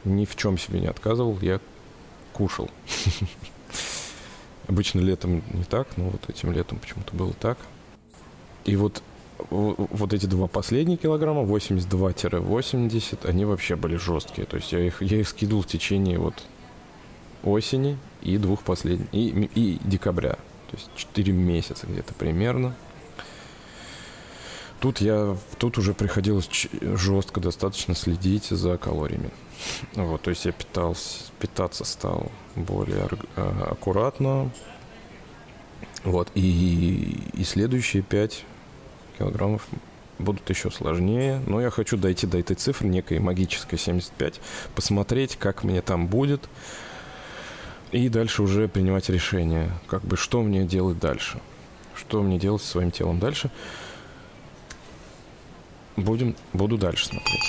ни 0.04 0.26
в 0.26 0.36
чем 0.36 0.58
себе 0.58 0.78
не 0.78 0.86
отказывал, 0.86 1.36
я 1.40 1.58
кушал. 2.32 2.70
Обычно 4.68 5.00
летом 5.00 5.42
не 5.52 5.64
так, 5.64 5.88
но 5.96 6.04
вот 6.04 6.30
этим 6.30 6.52
летом 6.52 6.78
почему-то 6.78 7.16
было 7.16 7.32
так. 7.32 7.58
И 8.64 8.76
вот 8.76 9.02
вот 9.50 10.12
эти 10.12 10.26
два 10.26 10.46
последние 10.46 10.96
килограмма, 10.96 11.42
82-80, 11.42 13.28
они 13.28 13.44
вообще 13.44 13.76
были 13.76 13.96
жесткие. 13.96 14.46
То 14.46 14.56
есть 14.56 14.72
я 14.72 14.80
их, 14.80 15.02
я 15.02 15.18
их 15.18 15.28
скидывал 15.28 15.62
в 15.62 15.66
течение 15.66 16.18
вот 16.18 16.42
осени 17.42 17.98
и 18.20 18.38
двух 18.38 18.62
последних, 18.62 19.06
и, 19.12 19.50
и 19.54 19.78
декабря. 19.84 20.34
То 20.70 20.76
есть 20.76 20.90
4 20.94 21.32
месяца 21.32 21.86
где-то 21.86 22.14
примерно. 22.14 22.74
Тут 24.80 25.00
я, 25.00 25.36
тут 25.58 25.78
уже 25.78 25.94
приходилось 25.94 26.48
жестко 26.80 27.40
достаточно 27.40 27.94
следить 27.94 28.46
за 28.46 28.78
калориями. 28.78 29.30
Вот, 29.94 30.22
то 30.22 30.30
есть 30.30 30.44
я 30.44 30.52
питался, 30.52 31.30
питаться 31.38 31.84
стал 31.84 32.32
более 32.56 33.08
а, 33.36 33.68
аккуратно. 33.72 34.50
Вот, 36.02 36.32
и, 36.34 37.16
и 37.32 37.44
следующие 37.44 38.02
пять 38.02 38.44
килограммов 39.22 39.66
будут 40.18 40.48
еще 40.50 40.70
сложнее. 40.70 41.40
Но 41.46 41.60
я 41.60 41.70
хочу 41.70 41.96
дойти 41.96 42.26
до 42.26 42.38
этой 42.38 42.56
цифры, 42.56 42.88
некой 42.88 43.18
магической 43.18 43.78
75, 43.78 44.40
посмотреть, 44.74 45.36
как 45.36 45.64
мне 45.64 45.80
там 45.80 46.06
будет. 46.06 46.48
И 47.92 48.08
дальше 48.08 48.42
уже 48.42 48.68
принимать 48.68 49.08
решение, 49.10 49.70
как 49.86 50.02
бы 50.02 50.16
что 50.16 50.42
мне 50.42 50.64
делать 50.64 50.98
дальше. 50.98 51.40
Что 51.94 52.22
мне 52.22 52.38
делать 52.38 52.62
со 52.62 52.68
своим 52.68 52.90
телом 52.90 53.18
дальше. 53.18 53.50
Будем, 55.96 56.34
буду 56.52 56.78
дальше 56.78 57.06
смотреть. 57.06 57.42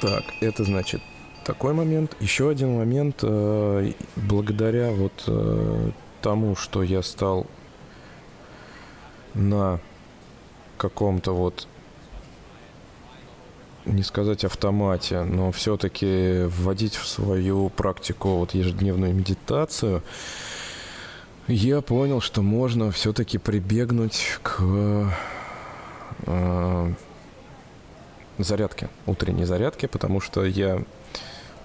Так, 0.00 0.24
это 0.40 0.64
значит 0.64 1.02
такой 1.44 1.74
момент. 1.74 2.16
Еще 2.20 2.48
один 2.48 2.76
момент. 2.76 3.18
Э, 3.22 3.92
благодаря 4.14 4.90
вот 4.90 5.24
э, 5.26 5.90
тому, 6.20 6.54
что 6.54 6.84
я 6.84 7.02
стал 7.02 7.46
на 9.34 9.80
каком-то 10.76 11.32
вот 11.32 11.66
не 13.84 14.02
сказать 14.02 14.44
автомате, 14.44 15.22
но 15.22 15.50
все-таки 15.50 16.44
вводить 16.46 16.94
в 16.94 17.06
свою 17.06 17.68
практику 17.68 18.36
вот 18.36 18.54
ежедневную 18.54 19.14
медитацию, 19.14 20.02
я 21.48 21.80
понял, 21.80 22.20
что 22.20 22.42
можно 22.42 22.92
все-таки 22.92 23.38
прибегнуть 23.38 24.38
к 24.42 24.62
э, 26.26 26.94
зарядке, 28.38 28.88
утренней 29.06 29.44
зарядке, 29.44 29.88
потому 29.88 30.20
что 30.20 30.44
я 30.44 30.84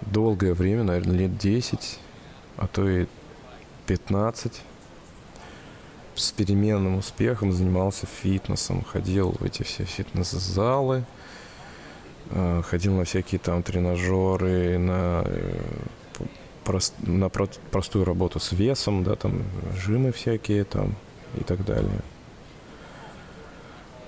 долгое 0.02 0.54
время, 0.54 0.84
наверное, 0.84 1.16
лет 1.16 1.38
10, 1.38 2.00
а 2.58 2.68
то 2.68 2.90
и 2.90 3.06
15 3.86 4.62
с 6.18 6.32
переменным 6.32 6.98
успехом 6.98 7.52
занимался 7.52 8.06
фитнесом, 8.06 8.84
ходил 8.84 9.36
в 9.40 9.44
эти 9.44 9.64
все 9.64 9.86
фитнес-залы, 9.86 11.06
э, 12.32 12.62
ходил 12.66 12.94
на 12.96 13.04
всякие 13.04 13.40
там 13.40 13.64
тренажеры, 13.64 14.78
на, 14.78 15.24
э, 15.26 15.60
на 17.00 17.30
простую 17.30 18.04
работу 18.04 18.40
с 18.40 18.52
весом, 18.52 19.04
да, 19.04 19.16
там 19.16 19.44
жимы 19.78 20.12
всякие 20.12 20.64
там 20.64 20.96
и 21.40 21.44
так 21.44 21.64
далее. 21.64 22.02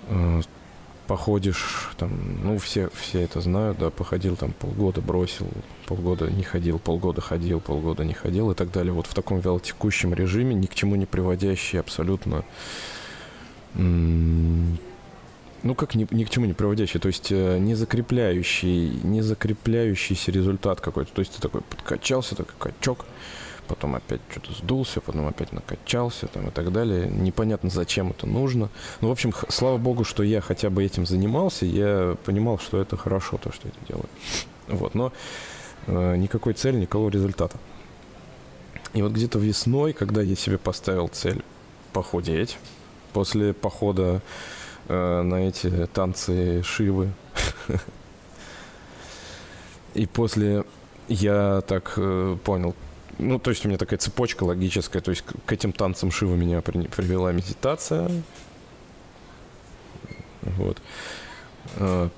Э, 0.09 0.41
походишь, 1.09 1.89
там, 1.97 2.11
ну, 2.43 2.59
все, 2.59 2.91
все 2.93 3.21
это 3.21 3.41
знают, 3.41 3.79
да, 3.79 3.89
походил 3.89 4.35
там 4.35 4.51
полгода, 4.51 5.01
бросил, 5.01 5.47
полгода 5.87 6.29
не 6.29 6.43
ходил, 6.43 6.77
полгода 6.77 7.19
ходил, 7.19 7.59
полгода 7.59 8.05
не 8.05 8.13
ходил 8.13 8.51
и 8.51 8.53
так 8.53 8.71
далее. 8.71 8.93
Вот 8.93 9.07
в 9.07 9.15
таком 9.15 9.39
вялотекущем 9.39 10.13
режиме, 10.13 10.53
ни 10.53 10.67
к 10.67 10.75
чему 10.75 10.95
не 10.95 11.07
приводящий 11.07 11.79
абсолютно, 11.79 12.43
ну, 13.73 14.67
как 15.75 15.95
ни, 15.95 16.07
ни 16.11 16.25
к 16.25 16.29
чему 16.29 16.45
не 16.45 16.53
приводящий, 16.53 16.99
то 16.99 17.07
есть 17.07 17.31
э, 17.31 17.57
не 17.57 17.73
закрепляющий, 17.73 18.99
не 19.03 19.23
закрепляющийся 19.23 20.31
результат 20.31 20.79
какой-то. 20.79 21.11
То 21.11 21.21
есть 21.21 21.33
ты 21.35 21.41
такой 21.41 21.61
подкачался, 21.61 22.35
такой 22.35 22.53
качок, 22.59 23.07
потом 23.69 23.95
опять 23.95 24.19
что-то 24.31 24.51
сдулся, 24.53 24.99
потом 24.99 25.27
опять 25.27 25.53
накачался 25.53 26.27
там, 26.27 26.47
и 26.47 26.51
так 26.51 26.73
далее. 26.73 27.07
Непонятно, 27.07 27.69
зачем 27.69 28.09
это 28.09 28.25
нужно. 28.25 28.69
Ну, 28.99 29.09
в 29.09 29.11
общем, 29.11 29.31
слава 29.47 29.77
богу, 29.77 30.03
что 30.03 30.23
я 30.23 30.41
хотя 30.41 30.69
бы 30.69 30.83
этим 30.83 31.05
занимался, 31.05 31.65
я 31.65 32.17
понимал, 32.25 32.57
что 32.57 32.81
это 32.81 32.97
хорошо, 32.97 33.37
то, 33.37 33.53
что 33.53 33.67
это 33.67 33.77
делаю. 33.87 34.09
Вот, 34.67 34.95
но 34.95 35.13
э, 35.85 36.15
никакой 36.17 36.53
цели, 36.53 36.77
никакого 36.77 37.09
результата. 37.09 37.57
И 38.93 39.03
вот 39.03 39.11
где-то 39.11 39.37
весной, 39.37 39.93
когда 39.93 40.21
я 40.21 40.35
себе 40.35 40.57
поставил 40.57 41.07
цель 41.07 41.43
похудеть, 41.93 42.57
после 43.13 43.53
похода 43.53 44.21
э, 44.87 45.21
на 45.21 45.47
эти 45.47 45.85
танцы 45.93 46.63
Шивы, 46.63 47.11
и 49.93 50.07
после 50.07 50.63
я 51.07 51.61
так 51.67 51.93
э, 51.97 52.37
понял, 52.43 52.75
ну, 53.19 53.37
то 53.37 53.51
есть 53.51 53.65
у 53.65 53.67
меня 53.67 53.77
такая 53.77 53.99
цепочка 53.99 54.43
логическая. 54.43 55.01
То 55.01 55.11
есть 55.11 55.23
к 55.45 55.51
этим 55.51 55.71
танцам 55.73 56.09
Шива 56.11 56.35
меня 56.35 56.61
при, 56.61 56.87
привела 56.87 57.31
медитация. 57.31 58.09
Вот. 60.41 60.77
А, 61.75 62.09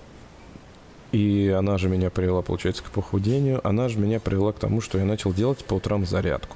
и 1.12 1.54
она 1.58 1.78
же 1.78 1.90
меня 1.90 2.10
привела, 2.10 2.42
получается, 2.42 2.84
к 2.84 2.92
похудению. 2.92 3.66
Она 3.68 3.90
же 3.90 4.00
меня 4.00 4.20
привела 4.20 4.54
к 4.54 4.60
тому, 4.60 4.80
что 4.80 4.98
я 4.98 5.06
начал 5.06 5.34
делать 5.34 5.66
по 5.66 5.74
утрам 5.74 6.06
зарядку. 6.06 6.56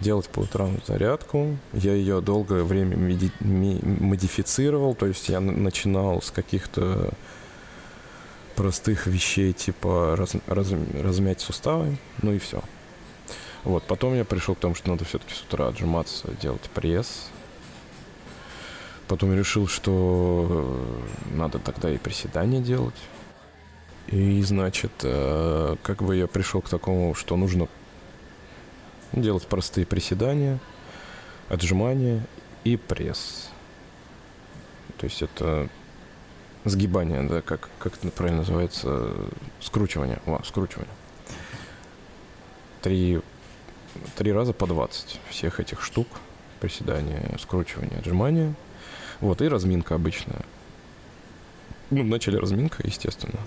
Делать 0.00 0.28
по 0.28 0.40
утрам 0.40 0.78
зарядку. 0.86 1.56
Я 1.72 1.94
ее 1.94 2.20
долгое 2.20 2.64
время 2.64 2.96
модифицировал. 2.98 4.94
То 4.94 5.06
есть 5.06 5.28
я 5.30 5.40
начинал 5.40 6.20
с 6.20 6.30
каких-то 6.30 7.14
простых 8.56 9.06
вещей, 9.06 9.52
типа 9.52 10.16
раз, 10.16 10.34
раз, 10.46 10.72
размять 11.02 11.40
суставы, 11.40 11.96
ну 12.22 12.32
и 12.32 12.38
все. 12.38 12.62
Вот, 13.66 13.82
потом 13.82 14.14
я 14.14 14.24
пришел 14.24 14.54
к 14.54 14.60
тому, 14.60 14.76
что 14.76 14.90
надо 14.90 15.04
все-таки 15.04 15.34
с 15.34 15.40
утра 15.42 15.66
отжиматься, 15.66 16.30
делать 16.40 16.62
пресс. 16.72 17.30
Потом 19.08 19.32
я 19.32 19.38
решил, 19.38 19.66
что 19.66 20.46
э, 20.48 21.34
надо 21.34 21.58
тогда 21.58 21.90
и 21.90 21.98
приседания 21.98 22.60
делать. 22.60 22.94
И, 24.06 24.40
значит, 24.42 24.92
э, 25.02 25.74
как 25.82 26.04
бы 26.04 26.14
я 26.14 26.28
пришел 26.28 26.60
к 26.62 26.68
такому, 26.68 27.16
что 27.16 27.36
нужно 27.36 27.66
делать 29.12 29.48
простые 29.48 29.84
приседания, 29.84 30.60
отжимания 31.48 32.24
и 32.62 32.76
пресс. 32.76 33.50
То 34.96 35.06
есть 35.06 35.22
это 35.22 35.68
сгибание, 36.64 37.24
да, 37.24 37.42
как, 37.42 37.68
как 37.80 37.96
это 37.96 38.10
правильно 38.10 38.42
называется, 38.42 39.12
скручивание. 39.60 40.20
О, 40.24 40.40
скручивание. 40.44 40.94
Три 42.80 43.20
три 44.16 44.32
раза 44.32 44.52
по 44.52 44.66
20 44.66 45.20
всех 45.30 45.60
этих 45.60 45.82
штук. 45.82 46.08
Приседания, 46.60 47.36
скручивания, 47.38 47.98
отжимания. 47.98 48.54
Вот, 49.20 49.42
и 49.42 49.48
разминка 49.48 49.94
обычная. 49.94 50.42
Ну, 51.90 52.02
начали 52.02 52.36
разминка, 52.36 52.82
естественно. 52.84 53.38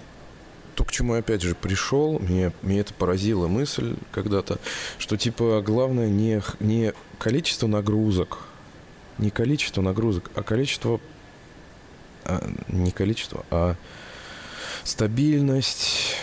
То, 0.75 0.85
к 0.85 0.91
чему 0.91 1.15
я 1.15 1.19
опять 1.19 1.41
же 1.41 1.55
пришел, 1.55 2.19
мне, 2.19 2.53
мне 2.61 2.79
это 2.79 2.93
поразила 2.93 3.47
мысль 3.47 3.97
когда-то, 4.11 4.59
что 4.97 5.17
типа 5.17 5.61
главное 5.65 6.07
не, 6.07 6.41
не 6.59 6.93
количество 7.17 7.67
нагрузок, 7.67 8.39
не 9.17 9.29
количество 9.29 9.81
нагрузок, 9.81 10.31
а 10.35 10.43
количество, 10.43 11.01
а, 12.23 12.47
не 12.69 12.91
количество, 12.91 13.43
а 13.49 13.75
стабильность 14.83 16.15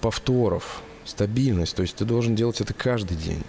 повторов, 0.00 0.82
стабильность. 1.06 1.74
То 1.74 1.82
есть 1.82 1.96
ты 1.96 2.04
должен 2.04 2.34
делать 2.34 2.60
это 2.60 2.74
каждый 2.74 3.16
день. 3.16 3.42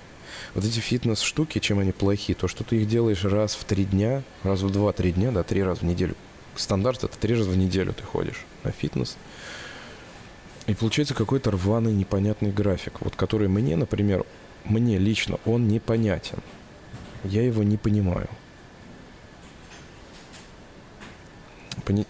Вот 0.53 0.63
эти 0.63 0.79
фитнес-штуки, 0.79 1.59
чем 1.59 1.79
они 1.79 1.91
плохи? 1.91 2.33
То, 2.33 2.47
что 2.47 2.63
ты 2.63 2.77
их 2.77 2.87
делаешь 2.87 3.23
раз 3.23 3.55
в 3.55 3.63
три 3.63 3.85
дня, 3.85 4.23
раз 4.43 4.61
в 4.61 4.71
два-три 4.71 5.11
дня, 5.11 5.31
да, 5.31 5.43
три 5.43 5.63
раза 5.63 5.81
в 5.81 5.83
неделю. 5.83 6.15
Стандарт 6.55 7.03
это 7.03 7.17
три 7.17 7.35
раза 7.35 7.49
в 7.49 7.57
неделю 7.57 7.93
ты 7.93 8.03
ходишь 8.03 8.45
на 8.63 8.71
фитнес. 8.71 9.17
И 10.65 10.73
получается 10.73 11.13
какой-то 11.13 11.51
рваный, 11.51 11.93
непонятный 11.93 12.51
график, 12.51 13.01
вот 13.01 13.15
который 13.15 13.47
мне, 13.47 13.75
например, 13.75 14.25
мне 14.65 14.97
лично, 14.97 15.37
он 15.45 15.67
непонятен. 15.67 16.39
Я 17.23 17.43
его 17.43 17.63
не 17.63 17.77
понимаю. 17.77 18.27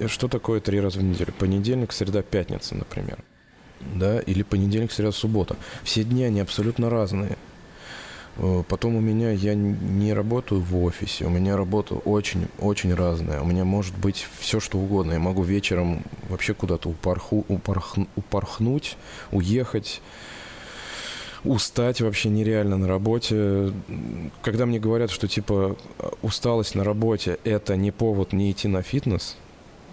Что 0.08 0.28
такое 0.28 0.60
три 0.60 0.80
раза 0.80 1.00
в 1.00 1.04
неделю? 1.04 1.34
Понедельник, 1.34 1.92
среда, 1.92 2.24
пятница, 2.24 2.74
например 2.74 3.20
да, 3.96 4.20
или 4.20 4.44
понедельник, 4.44 4.92
среда, 4.92 5.12
суббота. 5.12 5.56
Все 5.84 6.04
дни 6.04 6.24
они 6.24 6.40
абсолютно 6.40 6.90
разные. 6.90 7.38
Э, 8.38 8.64
потом 8.68 8.96
у 8.96 9.02
меня, 9.02 9.32
я 9.32 9.56
не 9.56 10.14
работаю 10.14 10.62
в 10.62 10.84
офисе, 10.84 11.26
у 11.26 11.30
меня 11.30 11.58
работа 11.58 11.96
очень-очень 11.96 12.94
разная. 12.94 13.42
У 13.42 13.46
меня 13.46 13.66
может 13.66 13.98
быть 13.98 14.28
все, 14.40 14.60
что 14.60 14.78
угодно. 14.78 15.14
Я 15.14 15.20
могу 15.20 15.44
вечером 15.44 16.04
вообще 16.30 16.54
куда-то 16.54 16.90
упорху, 16.90 17.46
упорх, 17.48 17.98
упорхнуть, 18.16 18.98
уехать, 19.32 20.02
устать 21.44 22.02
вообще 22.02 22.30
нереально 22.30 22.78
на 22.78 22.88
работе. 22.88 23.74
Когда 24.42 24.66
мне 24.66 24.80
говорят, 24.80 25.10
что 25.10 25.28
типа 25.28 25.76
усталость 26.22 26.76
на 26.76 26.84
работе 26.84 27.40
это 27.44 27.76
не 27.76 27.92
повод 27.92 28.34
не 28.34 28.52
идти 28.52 28.68
на 28.68 28.82
фитнес, 28.82 29.36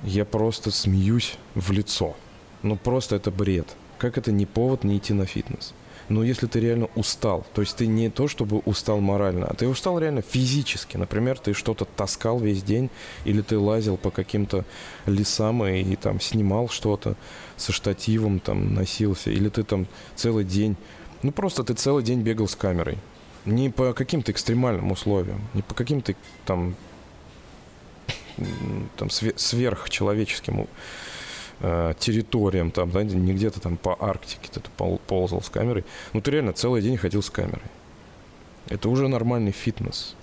я 0.03 0.25
просто 0.25 0.71
смеюсь 0.71 1.39
в 1.55 1.71
лицо. 1.73 2.14
Ну 2.62 2.77
просто 2.77 3.16
это 3.16 3.31
бред. 3.31 3.75
Как 4.05 4.19
это 4.19 4.33
не 4.33 4.45
повод 4.45 4.85
не 4.85 4.99
идти 4.99 5.15
на 5.15 5.25
фитнес? 5.25 5.73
Но 6.11 6.23
если 6.23 6.47
ты 6.47 6.61
реально 6.61 6.91
устал, 6.95 7.47
то 7.55 7.63
есть 7.63 7.75
ты 7.75 7.87
не 7.87 8.11
то 8.11 8.29
чтобы 8.29 8.59
устал 8.67 9.01
морально, 9.01 9.47
а 9.47 9.55
ты 9.55 9.67
устал 9.67 9.99
реально 9.99 10.21
физически. 10.21 10.99
Например, 10.99 11.39
ты 11.39 11.55
что-то 11.55 11.87
таскал 11.87 12.39
весь 12.39 12.63
день, 12.63 12.91
или 13.25 13.41
ты 13.41 13.57
лазил 13.57 13.97
по 13.97 14.11
каким-то 14.11 14.67
лесам 15.07 15.65
и, 15.65 15.81
и 15.81 15.97
там 15.97 16.21
снимал 16.21 16.69
что-то 16.69 17.17
со 17.57 17.73
штативом, 17.73 18.41
там 18.41 18.75
носился, 18.75 19.31
или 19.31 19.49
ты 19.49 19.63
там 19.63 19.87
целый 20.17 20.45
день, 20.45 20.77
ну 21.23 21.33
просто 21.33 21.65
ты 21.65 21.73
целый 21.73 22.05
день 22.05 22.21
бегал 22.21 22.47
с 22.47 22.57
камерой. 22.57 22.99
Не 23.47 23.71
по 23.71 23.95
каким-то 23.95 24.33
экстремальным 24.33 24.93
условиям, 24.93 25.41
не 25.55 25.63
по 25.63 25.75
каким-то 25.75 26.15
там, 26.45 26.75
там 28.99 29.09
сверхчеловеческим 29.09 30.67
э, 31.61 31.95
территориям, 31.99 32.71
там, 32.71 32.91
да, 32.91 33.03
не 33.03 33.33
где-то 33.33 33.61
там 33.61 33.77
по 33.77 33.97
Арктике 33.99 34.49
ты 34.53 34.61
пол- 34.77 35.01
ползал 35.07 35.43
с 35.43 35.49
камерой. 35.49 35.85
Ну, 36.13 36.21
ты 36.21 36.31
реально 36.31 36.53
целый 36.53 36.83
день 36.83 36.97
ходил 36.97 37.23
с 37.23 37.31
камерой. 37.31 37.63
Это 38.69 38.89
уже 38.89 39.09
нормальный 39.09 39.53
фитнес. 39.53 40.15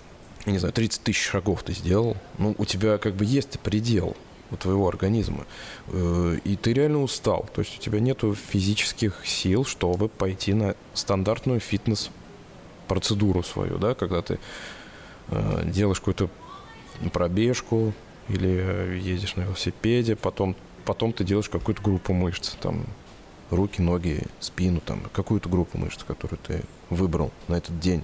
Я 0.46 0.54
не 0.54 0.58
знаю, 0.58 0.74
30 0.74 1.04
тысяч 1.04 1.22
шагов 1.22 1.64
ты 1.64 1.74
сделал. 1.74 2.18
Ну, 2.38 2.56
у 2.58 2.66
тебя 2.66 2.98
как 2.98 3.14
бы 3.14 3.26
есть 3.26 3.60
предел 3.60 4.16
у 4.52 4.56
твоего 4.56 4.88
организма. 4.88 5.46
Э, 5.88 6.38
и 6.44 6.56
ты 6.56 6.74
реально 6.74 7.02
устал. 7.02 7.48
То 7.54 7.62
есть 7.62 7.78
у 7.78 7.82
тебя 7.82 8.00
нет 8.00 8.22
физических 8.50 9.22
сил, 9.26 9.66
чтобы 9.66 10.10
пойти 10.10 10.54
на 10.54 10.76
стандартную 10.94 11.60
фитнес-процедуру 11.60 13.44
свою, 13.44 13.78
да, 13.78 13.94
когда 13.94 14.22
ты 14.22 14.40
э, 15.30 15.64
делаешь 15.66 16.00
какую-то 16.00 16.30
пробежку 17.14 17.94
или 18.28 19.00
едешь 19.02 19.36
на 19.36 19.42
велосипеде, 19.42 20.16
потом, 20.16 20.56
потом 20.82 21.14
ты 21.14 21.24
делаешь 21.24 21.50
какую-то 21.50 21.82
группу 21.82 22.14
мышц, 22.14 22.56
там, 22.62 22.86
руки, 23.50 23.82
ноги, 23.82 24.24
спину, 24.40 24.82
там, 24.82 25.02
какую-то 25.14 25.50
группу 25.50 25.78
мышц, 25.78 26.04
которую 26.04 26.40
ты 26.46 26.62
выбрал 26.90 27.32
на 27.48 27.56
этот 27.56 27.80
день. 27.80 28.04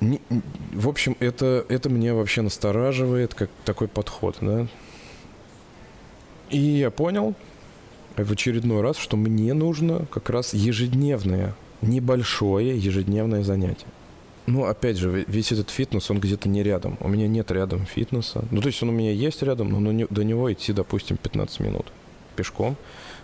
Не, 0.00 0.20
в 0.72 0.88
общем, 0.88 1.16
это, 1.20 1.64
это 1.68 1.88
меня 1.88 2.14
вообще 2.14 2.42
настораживает, 2.42 3.34
как 3.34 3.50
такой 3.64 3.88
подход, 3.88 4.36
да. 4.40 4.66
И 6.50 6.58
я 6.58 6.90
понял 6.90 7.34
в 8.16 8.32
очередной 8.32 8.82
раз, 8.82 8.96
что 8.98 9.16
мне 9.16 9.52
нужно 9.54 10.06
как 10.06 10.30
раз 10.30 10.54
ежедневное, 10.54 11.54
небольшое 11.82 12.78
ежедневное 12.78 13.42
занятие. 13.42 13.86
Ну, 14.46 14.64
опять 14.64 14.96
же, 14.96 15.24
весь 15.26 15.52
этот 15.52 15.70
фитнес, 15.70 16.10
он 16.10 16.20
где-то 16.20 16.48
не 16.48 16.62
рядом. 16.62 16.96
У 17.00 17.08
меня 17.08 17.26
нет 17.26 17.50
рядом 17.50 17.84
фитнеса. 17.84 18.44
Ну, 18.50 18.60
то 18.60 18.68
есть 18.68 18.82
он 18.82 18.90
у 18.90 18.92
меня 18.92 19.10
есть 19.10 19.42
рядом, 19.42 19.70
но 19.70 20.06
до 20.08 20.24
него 20.24 20.52
идти, 20.52 20.72
допустим, 20.72 21.16
15 21.16 21.60
минут 21.60 21.86
пешком. 22.36 22.76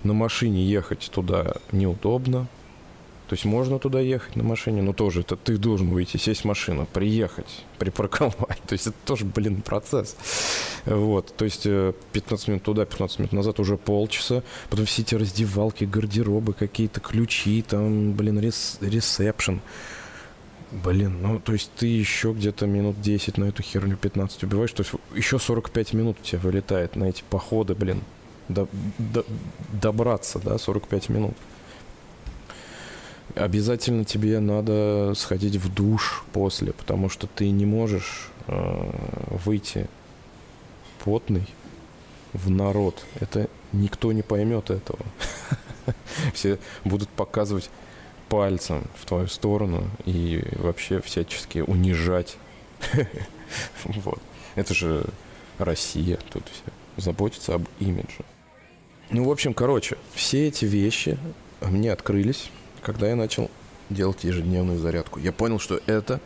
На 0.02 0.14
машине 0.14 0.64
ехать 0.64 1.10
туда 1.12 1.54
неудобно. 1.70 2.48
То 3.28 3.34
есть 3.34 3.46
можно 3.46 3.78
туда 3.78 3.98
ехать 4.00 4.36
на 4.36 4.42
машине, 4.42 4.82
но 4.82 4.92
тоже 4.92 5.20
это 5.20 5.36
ты 5.36 5.56
должен 5.56 5.88
выйти, 5.88 6.18
сесть 6.18 6.42
в 6.42 6.44
машину, 6.44 6.86
приехать, 6.92 7.64
припарковать. 7.78 8.60
То 8.66 8.72
есть 8.74 8.88
это 8.88 8.96
тоже, 9.06 9.24
блин, 9.24 9.62
процесс. 9.62 10.16
Вот, 10.84 11.34
то 11.36 11.46
есть 11.46 11.62
15 11.62 12.48
э, 12.48 12.50
минут 12.50 12.62
туда, 12.64 12.84
15 12.84 13.20
минут 13.20 13.32
назад 13.32 13.58
уже 13.60 13.78
полчаса. 13.78 14.42
Потом 14.68 14.84
все 14.84 15.00
эти 15.00 15.14
раздевалки, 15.14 15.84
гардеробы, 15.84 16.52
какие-то 16.52 17.00
ключи, 17.00 17.62
там, 17.62 18.12
блин, 18.12 18.38
рес, 18.38 18.76
ресепшн. 18.82 19.62
Блин, 20.72 21.20
ну, 21.20 21.38
то 21.38 21.52
есть 21.52 21.70
ты 21.76 21.86
еще 21.86 22.32
где-то 22.32 22.66
минут 22.66 22.98
10 23.02 23.36
на 23.36 23.44
эту 23.44 23.62
херню 23.62 23.98
15 23.98 24.44
убиваешь, 24.44 24.72
то 24.72 24.82
есть 24.82 24.94
еще 25.14 25.38
45 25.38 25.92
минут 25.92 26.16
у 26.18 26.24
тебя 26.24 26.38
вылетает 26.38 26.96
на 26.96 27.04
эти 27.04 27.22
походы, 27.28 27.74
блин, 27.74 28.00
до, 28.48 28.66
до, 28.98 29.22
добраться, 29.70 30.38
да, 30.38 30.56
45 30.56 31.10
минут. 31.10 31.34
Обязательно 33.34 34.06
тебе 34.06 34.40
надо 34.40 35.12
сходить 35.14 35.56
в 35.56 35.72
душ 35.72 36.24
после, 36.32 36.72
потому 36.72 37.10
что 37.10 37.26
ты 37.26 37.50
не 37.50 37.66
можешь 37.66 38.30
э, 38.46 38.90
выйти 39.44 39.88
потный 41.04 41.46
в 42.32 42.48
народ. 42.48 43.04
Это 43.20 43.48
никто 43.72 44.12
не 44.12 44.22
поймет 44.22 44.70
этого. 44.70 45.00
Все 46.34 46.58
будут 46.84 47.10
показывать 47.10 47.70
пальцем 48.32 48.84
в 48.98 49.04
твою 49.04 49.28
сторону 49.28 49.90
и 50.06 50.42
вообще 50.54 51.02
всячески 51.02 51.58
унижать. 51.58 52.36
Вот. 53.84 54.18
Это 54.54 54.72
же 54.72 55.04
Россия, 55.58 56.18
тут 56.32 56.44
все 56.48 56.72
заботится 56.96 57.54
об 57.56 57.68
имидже. 57.80 58.24
Ну, 59.10 59.24
в 59.24 59.30
общем, 59.30 59.52
короче, 59.52 59.98
все 60.14 60.48
эти 60.48 60.64
вещи 60.64 61.18
мне 61.60 61.92
открылись, 61.92 62.48
когда 62.80 63.10
я 63.10 63.16
начал 63.16 63.50
делать 63.90 64.24
ежедневную 64.24 64.78
зарядку. 64.78 65.20
Я 65.20 65.32
понял, 65.32 65.58
что 65.58 65.78
это 65.84 66.18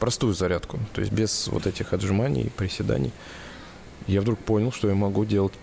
простую 0.00 0.34
зарядку, 0.34 0.78
то 0.92 1.00
есть 1.00 1.12
без 1.14 1.48
вот 1.48 1.66
этих 1.66 1.94
отжиманий 1.94 2.42
и 2.42 2.50
приседаний. 2.50 3.12
Я 4.06 4.20
вдруг 4.20 4.38
понял, 4.38 4.70
что 4.72 4.88
я 4.88 4.94
могу 4.94 5.24
делать 5.24 5.54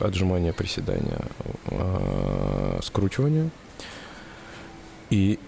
отжимания, 0.00 0.54
приседания, 0.54 1.20
а, 1.66 2.80
скручивания, 2.82 3.50
и 5.10 5.38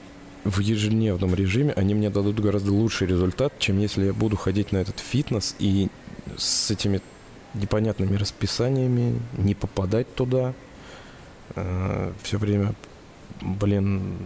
в 0.44 0.58
ежедневном 0.58 1.34
режиме 1.34 1.72
они 1.72 1.94
мне 1.94 2.10
дадут 2.10 2.40
гораздо 2.40 2.72
лучший 2.72 3.06
результат, 3.06 3.52
чем 3.58 3.78
если 3.78 4.06
я 4.06 4.12
буду 4.12 4.36
ходить 4.36 4.72
на 4.72 4.78
этот 4.78 4.98
фитнес 4.98 5.54
и 5.58 5.88
с 6.36 6.70
этими 6.70 7.00
непонятными 7.54 8.16
расписаниями, 8.16 9.20
не 9.36 9.54
попадать 9.54 10.12
туда, 10.14 10.54
э, 11.54 12.12
все 12.22 12.38
время, 12.38 12.74
блин, 13.40 14.16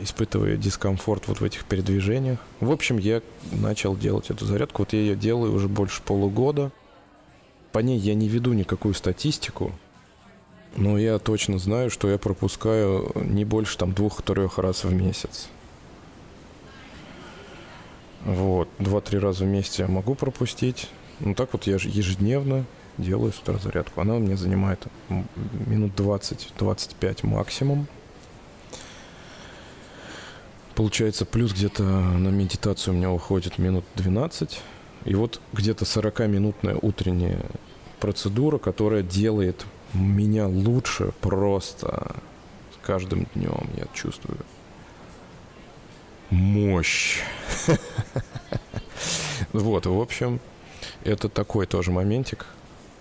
испытывая 0.00 0.56
дискомфорт 0.56 1.28
вот 1.28 1.40
в 1.40 1.44
этих 1.44 1.64
передвижениях. 1.64 2.38
В 2.60 2.70
общем, 2.70 2.98
я 2.98 3.20
начал 3.52 3.96
делать 3.96 4.30
эту 4.30 4.46
зарядку. 4.46 4.82
Вот 4.82 4.92
я 4.92 5.00
ее 5.00 5.16
делаю 5.16 5.52
уже 5.52 5.68
больше 5.68 6.02
полугода. 6.02 6.70
По 7.72 7.80
ней 7.80 7.98
я 7.98 8.14
не 8.14 8.28
веду 8.28 8.52
никакую 8.52 8.94
статистику, 8.94 9.72
но 10.78 10.96
я 10.96 11.18
точно 11.18 11.58
знаю, 11.58 11.90
что 11.90 12.08
я 12.08 12.18
пропускаю 12.18 13.10
не 13.16 13.44
больше 13.44 13.76
там 13.76 13.92
двух-трех 13.92 14.58
раз 14.58 14.84
в 14.84 14.92
месяц. 14.92 15.48
Вот, 18.24 18.68
два-три 18.78 19.18
раза 19.18 19.44
в 19.44 19.48
месяц 19.48 19.80
я 19.80 19.88
могу 19.88 20.14
пропустить. 20.14 20.88
Ну 21.18 21.34
так 21.34 21.52
вот 21.52 21.66
я 21.66 21.78
же 21.78 21.88
ежедневно 21.88 22.64
делаю 22.96 23.32
с 23.32 23.40
утра 23.40 23.58
зарядку. 23.58 24.00
Она 24.00 24.14
у 24.14 24.18
меня 24.20 24.36
занимает 24.36 24.86
минут 25.66 25.98
20-25 25.98 27.26
максимум. 27.26 27.88
Получается, 30.76 31.24
плюс 31.24 31.52
где-то 31.52 31.82
на 31.82 32.28
медитацию 32.28 32.94
у 32.94 32.96
меня 32.96 33.10
уходит 33.10 33.58
минут 33.58 33.84
12. 33.96 34.60
И 35.06 35.14
вот 35.16 35.40
где-то 35.52 35.84
40-минутная 35.84 36.78
утренняя 36.80 37.40
процедура, 37.98 38.58
которая 38.58 39.02
делает 39.02 39.64
меня 39.94 40.46
лучше 40.46 41.12
просто 41.20 42.16
с 42.74 42.86
каждым 42.86 43.26
днем 43.34 43.68
я 43.76 43.86
чувствую 43.94 44.38
мощь. 46.30 47.20
Вот, 49.52 49.86
в 49.86 49.98
общем, 49.98 50.40
это 51.04 51.28
такой 51.28 51.66
тоже 51.66 51.90
моментик, 51.90 52.46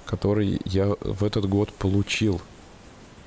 который 0.06 0.62
я 0.66 0.96
в 1.02 1.24
этот 1.24 1.50
год 1.50 1.74
получил. 1.74 2.42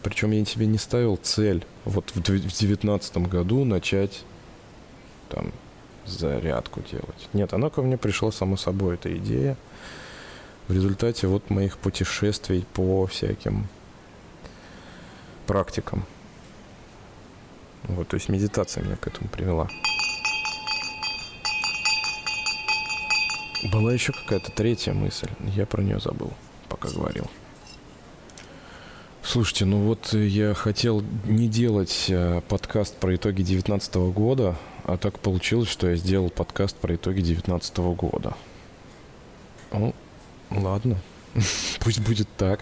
Причем 0.03 0.31
я 0.31 0.45
себе 0.45 0.67
не 0.67 0.79
ставил 0.79 1.17
цель 1.17 1.67
вот 1.85 2.11
в 2.15 2.23
2019 2.23 3.19
году 3.19 3.65
начать 3.65 4.23
там 5.29 5.53
зарядку 6.07 6.81
делать. 6.91 7.29
Нет, 7.35 7.53
она 7.53 7.69
ко 7.69 7.83
мне 7.83 7.99
пришла 7.99 8.33
само 8.33 8.57
собой, 8.57 8.95
эта 8.95 9.15
идея 9.17 9.57
в 10.71 10.73
результате 10.73 11.27
вот 11.27 11.51
моих 11.51 11.79
путешествий 11.79 12.65
по 12.75 13.05
всяким 13.07 13.67
практикам. 15.49 16.05
Вот, 17.89 18.07
то 18.07 18.15
есть 18.15 18.29
медитация 18.29 18.85
меня 18.85 18.95
к 18.95 19.05
этому 19.09 19.29
привела. 19.29 19.69
Была 23.73 23.93
еще 23.93 24.13
какая-то 24.13 24.53
третья 24.53 24.93
мысль. 24.93 25.29
Я 25.57 25.67
про 25.67 25.83
нее 25.83 25.99
забыл, 25.99 26.33
пока 26.69 26.89
говорил. 26.89 27.29
Слушайте, 29.25 29.65
ну 29.65 29.79
вот 29.81 30.13
я 30.13 30.55
хотел 30.55 31.03
не 31.25 31.49
делать 31.49 32.07
э, 32.09 32.43
подкаст 32.49 32.97
про 32.97 33.17
итоги 33.17 33.43
2019 33.43 33.95
года, 34.15 34.57
а 34.85 34.97
так 34.97 35.19
получилось, 35.19 35.69
что 35.69 35.91
я 35.91 35.97
сделал 35.97 36.31
подкаст 36.31 36.77
про 36.77 36.95
итоги 36.95 37.23
2019 37.23 37.77
года. 37.79 38.37
Ну, 39.73 39.95
Ладно, 40.51 40.97
пусть 41.81 42.01
будет 42.01 42.29
так. 42.37 42.61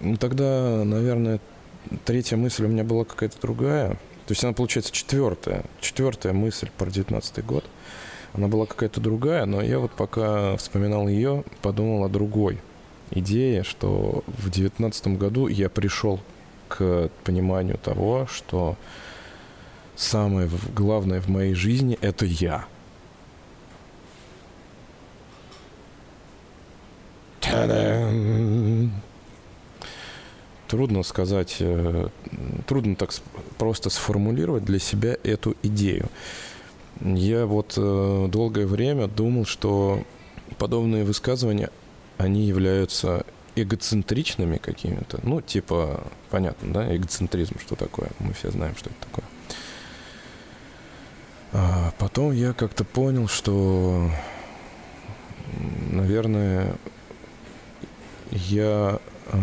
Ну, 0.00 0.16
тогда, 0.16 0.84
наверное, 0.84 1.40
третья 2.04 2.36
мысль 2.36 2.64
у 2.64 2.68
меня 2.68 2.84
была 2.84 3.04
какая-то 3.04 3.40
другая. 3.40 3.90
То 4.26 4.32
есть 4.32 4.42
она, 4.42 4.52
получается, 4.52 4.92
четвертая. 4.92 5.64
Четвертая 5.80 6.32
мысль 6.32 6.68
про 6.76 6.90
19 6.90 7.44
год. 7.44 7.64
Она 8.32 8.48
была 8.48 8.66
какая-то 8.66 9.00
другая, 9.00 9.46
но 9.46 9.62
я 9.62 9.78
вот 9.78 9.92
пока 9.92 10.56
вспоминал 10.56 11.08
ее, 11.08 11.44
подумал 11.62 12.04
о 12.04 12.08
другой 12.08 12.60
идее, 13.10 13.62
что 13.62 14.24
в 14.26 14.50
19 14.50 15.06
году 15.18 15.46
я 15.46 15.70
пришел 15.70 16.20
к 16.68 17.08
пониманию 17.24 17.78
того, 17.78 18.26
что 18.26 18.76
самое 19.94 20.50
главное 20.74 21.20
в 21.20 21.28
моей 21.28 21.54
жизни– 21.54 21.96
это 22.02 22.26
я– 22.26 22.66
Трудно 30.68 31.04
сказать, 31.04 31.56
э, 31.60 32.08
трудно 32.66 32.96
так 32.96 33.12
просто 33.56 33.88
сформулировать 33.88 34.64
для 34.64 34.80
себя 34.80 35.16
эту 35.22 35.54
идею. 35.62 36.08
Я 37.00 37.46
вот 37.46 37.74
э, 37.76 38.28
долгое 38.28 38.66
время 38.66 39.06
думал, 39.06 39.44
что 39.44 40.02
подобные 40.58 41.04
высказывания, 41.04 41.70
они 42.18 42.42
являются 42.46 43.24
эгоцентричными 43.54 44.56
какими-то. 44.56 45.20
Ну, 45.22 45.40
типа, 45.40 46.04
понятно, 46.30 46.72
да, 46.72 46.96
эгоцентризм, 46.96 47.58
что 47.60 47.76
такое. 47.76 48.08
Мы 48.18 48.32
все 48.32 48.50
знаем, 48.50 48.74
что 48.76 48.90
это 48.90 48.98
такое. 49.06 49.24
А 51.52 51.92
потом 51.98 52.32
я 52.32 52.52
как-то 52.52 52.84
понял, 52.84 53.28
что, 53.28 54.10
наверное, 55.90 56.76
я, 58.30 58.98
э, 59.26 59.38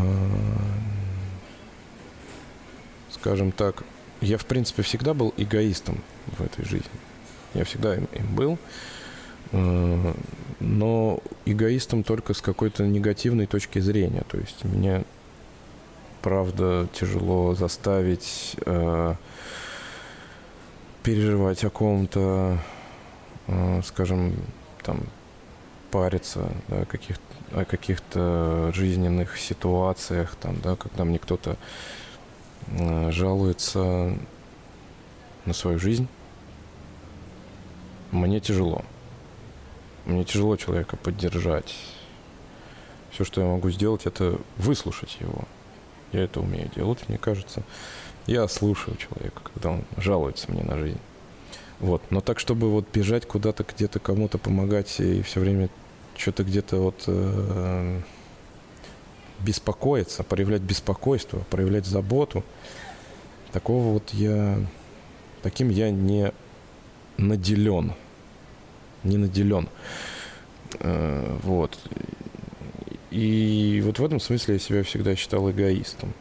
скажем 3.11 3.51
так, 3.51 3.83
я, 4.21 4.37
в 4.37 4.45
принципе, 4.45 4.83
всегда 4.83 5.13
был 5.13 5.33
эгоистом 5.37 6.01
в 6.37 6.41
этой 6.41 6.65
жизни. 6.65 6.89
Я 7.53 7.65
всегда 7.65 7.95
им, 7.95 8.07
им 8.13 8.35
был. 8.35 8.57
Э, 9.51 10.13
но 10.59 11.19
эгоистом 11.45 12.03
только 12.03 12.33
с 12.33 12.41
какой-то 12.41 12.85
негативной 12.85 13.45
точки 13.45 13.79
зрения. 13.79 14.23
То 14.29 14.37
есть 14.37 14.63
меня, 14.63 15.03
правда, 16.21 16.87
тяжело 16.93 17.53
заставить 17.55 18.55
э, 18.65 19.15
переживать 21.03 21.63
о 21.65 21.69
ком-то, 21.69 22.57
скажем, 23.83 24.33
там, 24.83 25.01
париться 25.93 26.49
да, 26.69 26.85
каких, 26.85 27.17
о 27.51 27.65
каких-то 27.65 28.71
жизненных 28.73 29.37
ситуациях, 29.37 30.35
там, 30.41 30.59
да, 30.59 30.75
когда 30.75 31.05
мне 31.05 31.19
кто-то 31.19 31.55
э, 32.67 33.11
жалуется 33.11 34.17
на 35.45 35.53
свою 35.53 35.77
жизнь. 35.77 36.07
Мне 38.09 38.39
тяжело. 38.39 38.83
Мне 40.05 40.23
тяжело 40.23 40.57
человека 40.57 40.97
поддержать. 40.97 41.75
Все, 43.11 43.23
что 43.23 43.41
я 43.41 43.47
могу 43.47 43.69
сделать, 43.69 44.07
это 44.07 44.39
выслушать 44.57 45.17
его. 45.19 45.43
Я 46.11 46.23
это 46.23 46.39
умею 46.39 46.71
делать, 46.75 47.07
мне 47.07 47.19
кажется. 47.19 47.61
Я 48.25 48.47
слушаю 48.47 48.97
человека, 48.97 49.41
когда 49.53 49.69
он 49.69 49.83
жалуется 49.97 50.51
мне 50.51 50.63
на 50.63 50.75
жизнь. 50.75 50.99
Вот. 51.79 52.01
Но 52.09 52.19
так, 52.21 52.39
чтобы 52.39 52.71
вот 52.71 52.87
бежать 52.91 53.27
куда-то, 53.27 53.63
где-то 53.63 53.99
кому-то 53.99 54.39
помогать 54.39 54.99
и 54.99 55.21
все 55.21 55.39
время 55.39 55.69
что-то 56.15 56.43
где-то 56.43 56.77
вот 56.77 57.03
э, 57.07 57.99
беспокоиться, 59.39 60.23
проявлять 60.23 60.61
беспокойство, 60.61 61.39
проявлять 61.49 61.85
заботу, 61.85 62.43
такого 63.51 63.93
вот 63.93 64.09
я, 64.13 64.57
таким 65.41 65.69
я 65.69 65.91
не 65.91 66.31
наделен 67.17 67.93
не 69.03 69.17
наделен. 69.17 69.67
Э, 70.79 71.37
вот. 71.43 71.77
И 73.11 73.81
вот 73.85 73.99
в 73.99 74.05
этом 74.05 74.19
смысле 74.19 74.55
я 74.55 74.59
себя 74.59 74.83
всегда 74.83 75.15
считал 75.15 75.49
эгоистом. 75.51 76.13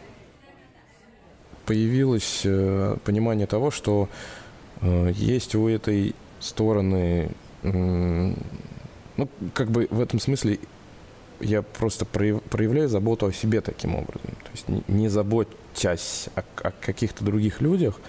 Появилось 1.64 2.42
э, 2.44 2.96
понимание 3.04 3.46
того, 3.46 3.70
что 3.70 4.08
э, 4.80 5.12
есть 5.14 5.54
у 5.54 5.68
этой 5.68 6.14
стороны, 6.40 7.30
ну, 9.16 9.28
как 9.54 9.70
бы 9.70 9.88
в 9.90 10.00
этом 10.00 10.20
смысле 10.20 10.58
я 11.40 11.62
просто 11.62 12.04
проявляю 12.04 12.88
заботу 12.88 13.26
о 13.26 13.32
себе 13.32 13.60
таким 13.60 13.94
образом. 13.94 14.30
То 14.44 14.50
есть 14.52 14.88
не 14.88 15.08
заботясь 15.08 16.28
о, 16.34 16.42
о 16.62 16.70
каких-то 16.70 17.24
других 17.24 17.60
людях, 17.60 18.00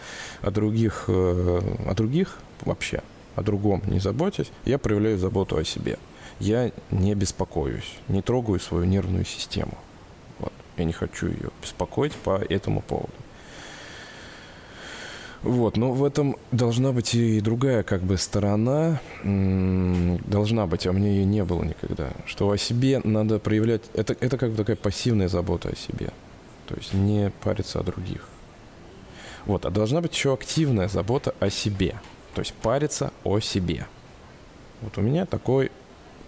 о 0.41 0.51
других, 0.51 1.05
о 1.07 1.93
других 1.95 2.39
вообще– 2.65 3.01
о 3.35 3.41
другом 3.41 3.81
не 3.87 3.99
заботясь, 3.99 4.51
я 4.65 4.77
проявляю 4.77 5.17
заботу 5.17 5.57
о 5.57 5.63
себе. 5.63 5.97
Я 6.39 6.71
не 6.91 7.15
беспокоюсь, 7.15 7.97
не 8.07 8.21
трогаю 8.21 8.59
свою 8.59 8.85
нервную 8.85 9.25
систему. 9.25 9.77
Вот. 10.39 10.53
Я 10.77 10.85
не 10.85 10.93
хочу 10.93 11.27
ее 11.27 11.49
беспокоить 11.61 12.13
по 12.13 12.37
этому 12.49 12.81
поводу. 12.81 13.13
Вот, 15.43 15.77
но 15.77 15.91
в 15.91 16.03
этом 16.03 16.37
должна 16.51 16.93
быть 16.93 17.13
и 17.15 17.41
другая 17.41 17.83
как 17.83 18.01
бы 18.01 18.17
сторона, 18.17 19.01
должна 19.23 20.67
быть, 20.67 20.87
а 20.87 20.93
мне 20.93 21.17
ее 21.17 21.25
не 21.25 21.43
было 21.43 21.63
никогда, 21.63 22.11
что 22.25 22.49
о 22.49 22.57
себе 22.57 23.01
надо 23.03 23.39
проявлять, 23.39 23.81
это, 23.93 24.15
это 24.19 24.37
как 24.37 24.51
бы 24.51 24.57
такая 24.57 24.77
пассивная 24.77 25.27
забота 25.27 25.69
о 25.69 25.75
себе, 25.75 26.11
то 26.67 26.75
есть 26.75 26.93
не 26.93 27.31
париться 27.43 27.81
о 27.81 27.83
других. 27.83 28.27
Вот, 29.45 29.65
а 29.65 29.69
должна 29.69 29.99
быть 29.99 30.13
еще 30.13 30.33
активная 30.33 30.87
забота 30.87 31.35
о 31.39 31.49
себе– 31.49 31.95
то 32.33 32.41
есть 32.41 32.53
париться 32.53 33.11
о 33.23 33.39
себе. 33.39 33.87
Вот 34.81 34.97
у 34.97 35.01
меня 35.01 35.25
такой, 35.25 35.71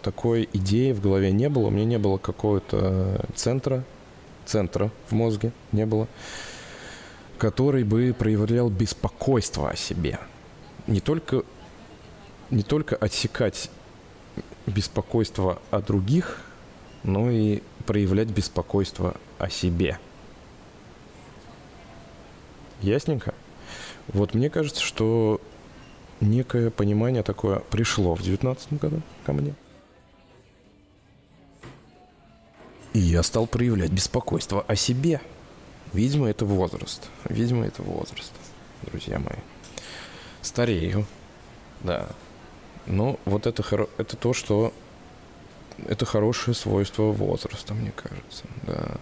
такой 0.02 0.48
идеи 0.54 0.92
в 0.92 1.02
голове 1.02 1.32
не 1.32 1.50
было. 1.50 1.68
У 1.68 1.72
меня 1.72 1.86
не 1.86 1.98
было 1.98 2.18
какого-то 2.18 3.26
центра, 3.36 3.84
центра 4.46 4.92
в 5.10 5.14
мозге 5.14 5.52
не 5.72 5.86
было, 5.86 6.08
который 7.38 7.84
бы 7.84 8.16
проявлял 8.18 8.70
беспокойство 8.70 9.70
о 9.70 9.76
себе. 9.76 10.20
Не 10.88 11.00
только, 11.00 11.44
не 12.50 12.64
только 12.64 12.96
отсекать 12.96 13.70
беспокойство 14.66 15.62
о 15.72 15.82
других, 15.82 16.42
но 17.04 17.30
и 17.30 17.62
проявлять 17.86 18.30
беспокойство 18.30 19.16
о 19.38 19.50
себе. 19.50 20.00
Ясненько? 22.82 23.34
Вот 24.08 24.34
мне 24.34 24.50
кажется, 24.50 24.82
что 24.82 25.42
некое 26.20 26.70
понимание 26.70 27.24
такое 27.24 27.60
пришло 27.60 28.16
в 28.16 28.22
19 28.22 28.74
году 28.74 29.02
ко 29.26 29.34
мне. 29.34 29.54
И 32.94 33.00
я 33.00 33.24
стал 33.24 33.46
проявлять 33.46 33.92
беспокойство 33.92 34.64
о 34.68 34.76
себе. 34.76 35.20
Видимо, 35.94 36.28
это 36.30 36.46
возраст. 36.46 37.10
Видимо, 37.30 37.66
это 37.66 37.82
возраст, 37.82 38.34
друзья 38.84 39.20
мои. 39.20 39.40
Старею, 40.42 41.06
да. 41.82 42.08
Но 42.86 43.20
вот 43.26 43.48
это, 43.48 43.64
хоро... 43.64 43.90
это 43.98 44.16
то, 44.18 44.34
что... 44.34 44.74
Это 45.88 46.06
хорошее 46.06 46.56
свойство 46.56 47.12
возраста, 47.12 47.74
мне 47.74 47.92
кажется, 47.92 48.46
да. 48.64 48.96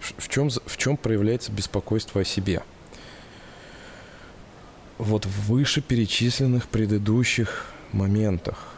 В 0.00 0.28
чем, 0.28 0.50
в 0.50 0.76
чем 0.76 0.96
проявляется 0.96 1.50
беспокойство 1.50 2.20
о 2.20 2.24
себе?– 2.24 2.62
вот 4.98 5.26
в 5.26 5.48
вышеперечисленных 5.48 6.68
предыдущих 6.68 7.66
моментах. 7.92 8.74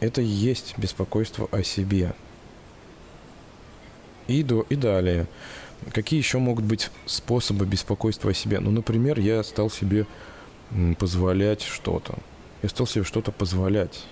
Это 0.00 0.20
и 0.20 0.26
есть 0.26 0.74
беспокойство 0.76 1.48
о 1.52 1.62
себе. 1.62 2.14
И, 4.26 4.42
до, 4.42 4.66
и 4.68 4.76
далее. 4.76 5.26
Какие 5.92 6.18
еще 6.18 6.38
могут 6.38 6.64
быть 6.64 6.90
способы 7.06 7.66
беспокойства 7.66 8.30
о 8.30 8.34
себе? 8.34 8.60
Ну, 8.60 8.70
например, 8.70 9.18
я 9.18 9.42
стал 9.42 9.70
себе 9.70 10.06
позволять 10.98 11.62
что-то. 11.62 12.14
Я 12.62 12.68
стал 12.68 12.86
себе 12.86 13.04
что-то 13.04 13.32
позволять. 13.32 14.04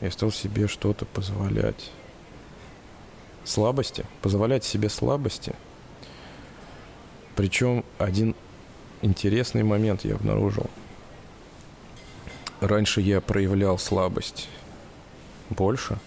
Я 0.00 0.10
стал 0.10 0.30
себе 0.30 0.68
что-то 0.68 1.04
позволять. 1.06 1.90
Слабости. 3.44 4.04
Позволять 4.20 4.64
себе 4.64 4.88
слабости– 4.88 5.54
причем 7.34 7.84
один 7.98 8.34
интересный 9.00 9.62
момент 9.62 10.04
я 10.04 10.14
обнаружил. 10.14 10.68
Раньше 12.60 13.00
я 13.00 13.20
проявлял 13.20 13.78
слабость 13.78 14.48
больше, 15.52 15.98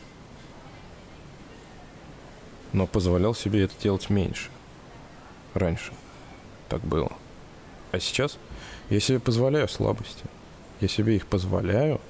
но 2.74 2.88
позволял 2.88 3.34
себе 3.34 3.64
это 3.64 3.74
делать 3.82 4.10
меньше. 4.10 4.50
Раньше 5.54 5.94
так 6.68 6.82
было. 6.82 7.12
А 7.92 8.00
сейчас 8.00 8.38
я 8.90 9.00
себе 9.00 9.20
позволяю 9.20 9.68
слабости. 9.70 10.26
Я 10.82 10.88
себе 10.88 11.16
их 11.16 11.28
позволяю, 11.28 12.02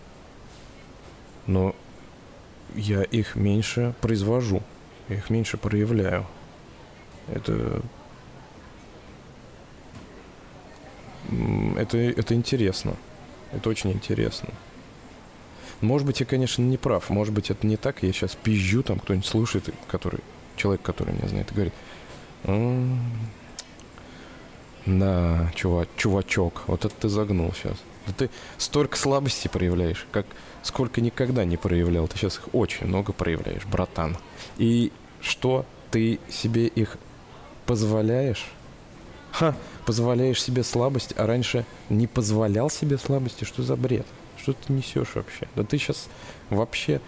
но 1.45 1.75
я 2.73 3.03
их 3.03 3.36
меньше 3.36 3.93
произвожу, 4.01 4.63
я 5.07 5.17
их 5.17 5.29
меньше 5.29 5.57
проявляю. 5.57 6.25
Это 7.27 7.81
это, 11.77 11.97
это 11.97 12.33
интересно. 12.33 12.95
Это 13.51 13.69
очень 13.69 13.91
интересно. 13.91 14.49
Может 15.86 16.07
быть, 16.07 16.19
я, 16.19 16.25
конечно, 16.25 16.61
не 16.61 16.77
прав. 16.77 17.09
Может 17.09 17.33
быть, 17.33 17.49
это 17.49 17.65
не 17.65 17.77
так. 17.77 18.03
Я 18.03 18.11
сейчас 18.11 18.36
пизжу, 18.36 18.83
там 18.83 18.99
кто-нибудь 18.99 19.27
слушает, 19.27 19.69
который, 19.88 20.19
человек, 20.55 20.81
который 20.81 21.13
меня 21.13 21.27
знает, 21.27 21.51
и 21.51 21.53
говорит, 21.53 21.73
да, 24.86 25.51
чувак, 25.55 25.89
чувачок, 25.97 26.63
вот 26.67 26.86
это 26.86 26.93
ты 26.93 27.09
загнул 27.09 27.51
сейчас. 27.53 27.77
Да 28.05 28.13
ты 28.13 28.29
столько 28.57 28.97
слабостей 28.97 29.49
проявляешь, 29.49 30.05
как 30.11 30.27
сколько 30.61 31.01
никогда 31.01 31.43
не 31.43 31.57
проявлял. 31.57 32.07
Ты 32.07 32.17
сейчас 32.17 32.38
их 32.38 32.53
очень 32.53 32.86
много 32.88 33.13
проявляешь, 33.13 33.65
братан. 33.65 34.17
И 34.57 34.91
что 35.21 35.65
ты 35.89 36.19
себе 36.29 36.67
их 36.67 36.97
позволяешь? 37.65 38.45
Ха, 39.31 39.55
позволяешь 39.86 40.41
себе 40.41 40.63
слабость, 40.63 41.13
а 41.17 41.25
раньше 41.25 41.65
не 41.89 42.05
позволял 42.05 42.69
себе 42.69 42.97
слабости. 42.99 43.43
Что 43.43 43.63
за 43.63 43.75
бред? 43.75 44.05
Что 44.45 44.53
ты 44.53 44.73
несешь 44.73 45.15
вообще? 45.15 45.47
Да 45.55 45.63
ты 45.63 45.79
сейчас 45.79 46.07
вообще 46.51 47.01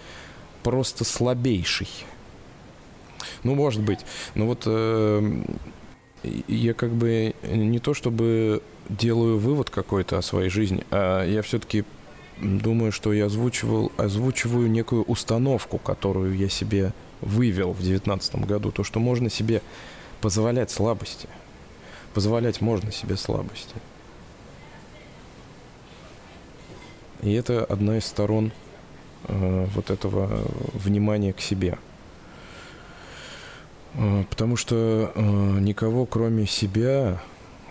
просто 0.64 1.04
слабейший. 1.04 1.88
Ну, 3.44 3.54
может 3.54 3.84
быть. 3.84 4.00
Но 4.34 4.48
вот 4.48 4.64
э, 4.66 5.44
я 6.48 6.74
как 6.74 6.94
бы 6.94 7.36
не 7.44 7.78
то 7.78 7.94
чтобы 7.94 8.64
делаю 8.90 9.38
вывод 9.38 9.70
какой-то 9.70 10.18
о 10.18 10.24
своей 10.24 10.50
жизни, 10.50 10.84
а 10.90 11.24
я 11.28 11.44
все-таки 11.44 11.86
думаю, 12.42 12.92
что 12.92 13.14
я 13.14 13.28
озвучивал, 13.28 13.92
озвучиваю 13.98 14.68
некую 14.68 15.04
установку, 15.04 15.78
которую 15.78 16.36
я 16.36 16.50
себе 16.50 16.92
вывел 17.22 17.74
в 17.74 17.84
2019 17.84 18.48
году. 18.48 18.72
То, 18.72 18.84
что 18.84 19.00
можно 19.00 19.30
себе 19.30 19.62
позволять 20.22 20.72
слабости. 20.72 21.30
Позволять 22.16 22.62
можно 22.62 22.92
себе 22.92 23.16
слабости. 23.16 23.76
И 27.22 27.34
это 27.34 27.66
одна 27.66 27.98
из 27.98 28.06
сторон 28.06 28.52
э, 29.28 29.68
вот 29.74 29.90
этого 29.90 30.44
внимания 30.74 31.34
к 31.34 31.42
себе. 31.42 31.78
Э, 33.96 34.24
потому 34.30 34.56
что 34.56 35.12
э, 35.16 35.22
никого, 35.60 36.06
кроме 36.06 36.46
себя, 36.46 37.22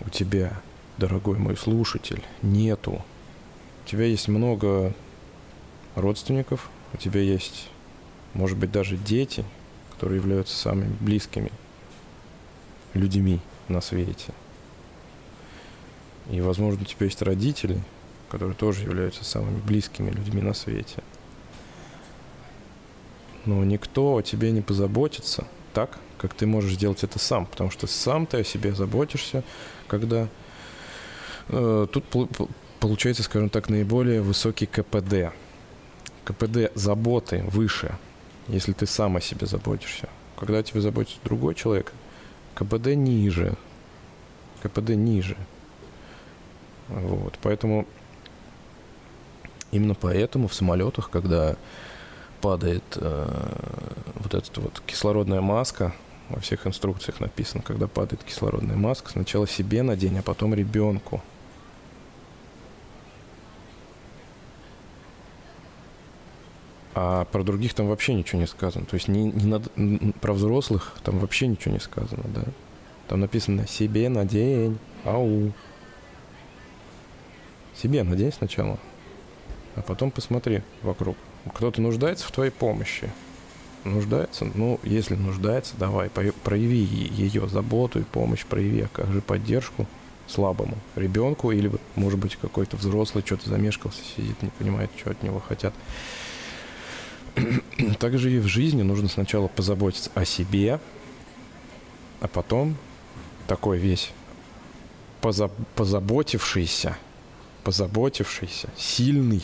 у 0.05 0.09
тебя, 0.09 0.59
дорогой 0.97 1.37
мой 1.37 1.55
слушатель, 1.55 2.21
нету. 2.41 3.01
У 3.85 3.89
тебя 3.89 4.05
есть 4.05 4.27
много 4.27 4.93
родственников, 5.95 6.69
у 6.93 6.97
тебя 6.97 7.21
есть, 7.21 7.69
может 8.33 8.57
быть, 8.57 8.71
даже 8.71 8.97
дети, 8.97 9.45
которые 9.93 10.17
являются 10.17 10.57
самыми 10.57 10.93
близкими 10.99 11.51
людьми 12.93 13.39
на 13.69 13.79
свете. 13.79 14.33
И, 16.29 16.41
возможно, 16.41 16.81
у 16.81 16.85
тебя 16.85 17.05
есть 17.05 17.21
родители, 17.21 17.81
которые 18.29 18.55
тоже 18.55 18.83
являются 18.83 19.23
самыми 19.23 19.59
близкими 19.59 20.09
людьми 20.11 20.41
на 20.41 20.53
свете. 20.53 21.03
Но 23.45 23.63
никто 23.63 24.17
о 24.17 24.21
тебе 24.21 24.51
не 24.51 24.61
позаботится 24.61 25.47
так, 25.73 25.99
как 26.17 26.33
ты 26.33 26.45
можешь 26.45 26.73
сделать 26.73 27.03
это 27.03 27.19
сам, 27.19 27.45
потому 27.45 27.71
что 27.71 27.87
сам 27.87 28.25
ты 28.25 28.39
о 28.39 28.43
себе 28.43 28.73
заботишься, 28.73 29.43
когда 29.87 30.27
э, 31.49 31.87
тут 31.91 32.05
получается, 32.79 33.23
скажем 33.23 33.49
так, 33.49 33.69
наиболее 33.69 34.21
высокий 34.21 34.65
КПД. 34.65 35.33
КПД 36.25 36.71
заботы 36.75 37.43
выше, 37.47 37.97
если 38.49 38.73
ты 38.73 38.85
сам 38.85 39.15
о 39.15 39.21
себе 39.21 39.47
заботишься. 39.47 40.09
Когда 40.37 40.57
о 40.57 40.63
тебе 40.63 40.81
заботится 40.81 41.19
другой 41.23 41.55
человек, 41.55 41.93
КПД 42.53 42.87
ниже. 42.95 43.55
КПД 44.61 44.89
ниже. 44.89 45.37
Вот. 46.89 47.37
Поэтому 47.41 47.87
именно 49.71 49.95
поэтому 49.95 50.47
в 50.47 50.53
самолетах, 50.53 51.09
когда 51.09 51.55
падает 52.41 52.83
э, 52.95 53.53
вот 54.15 54.33
эта 54.33 54.61
вот 54.61 54.81
кислородная 54.85 55.41
маска, 55.41 55.93
во 56.29 56.39
всех 56.39 56.67
инструкциях 56.67 57.19
написано, 57.19 57.63
когда 57.63 57.87
падает 57.87 58.23
кислородная 58.23 58.75
маска, 58.75 59.11
сначала 59.11 59.47
себе 59.47 59.81
надень, 59.81 60.19
а 60.19 60.21
потом 60.21 60.53
ребенку. 60.53 61.21
А 66.99 67.25
про 67.25 67.43
других 67.43 67.73
там 67.75 67.87
вообще 67.87 68.13
ничего 68.13 68.41
не 68.41 68.47
сказано. 68.47 68.85
То 68.85 68.95
есть 68.95 69.07
не, 69.07 69.25
не 69.31 69.45
надо, 69.45 69.69
про 70.19 70.33
взрослых 70.33 70.97
там 71.03 71.19
вообще 71.19 71.47
ничего 71.47 71.73
не 71.73 71.79
сказано, 71.79 72.23
да. 72.33 72.43
Там 73.07 73.19
написано 73.19 73.67
себе 73.67 74.09
надень, 74.09 74.79
ау. 75.05 75.53
Себе 77.75 78.03
надень 78.03 78.33
сначала, 78.33 78.79
а 79.77 79.81
потом 79.81 80.11
посмотри 80.11 80.61
вокруг. 80.81 81.15
Кто-то 81.53 81.81
нуждается 81.81 82.27
в 82.27 82.31
твоей 82.31 82.51
помощи 82.51 83.09
нуждается, 83.83 84.45
ну, 84.53 84.79
если 84.83 85.15
нуждается, 85.15 85.75
давай, 85.77 86.09
прояви 86.09 86.77
ее 86.77 87.47
заботу 87.47 87.99
и 87.99 88.03
помощь, 88.03 88.45
прояви, 88.45 88.81
а 88.81 88.89
как 88.89 89.11
же 89.11 89.21
поддержку 89.21 89.87
слабому 90.27 90.77
ребенку 90.95 91.51
или, 91.51 91.71
может 91.95 92.19
быть, 92.19 92.35
какой-то 92.35 92.75
взрослый 92.77 93.23
что-то 93.25 93.49
замешкался, 93.49 94.01
сидит, 94.15 94.41
не 94.41 94.49
понимает, 94.49 94.91
что 94.97 95.11
от 95.11 95.23
него 95.23 95.39
хотят. 95.39 95.73
Также 97.99 98.31
и 98.31 98.39
в 98.39 98.47
жизни 98.47 98.81
нужно 98.81 99.07
сначала 99.07 99.47
позаботиться 99.47 100.11
о 100.15 100.25
себе, 100.25 100.79
а 102.19 102.27
потом 102.27 102.75
такой 103.47 103.77
весь 103.77 104.11
позаб 105.21 105.53
позаботившийся, 105.75 106.97
позаботившийся, 107.63 108.69
сильный, 108.75 109.43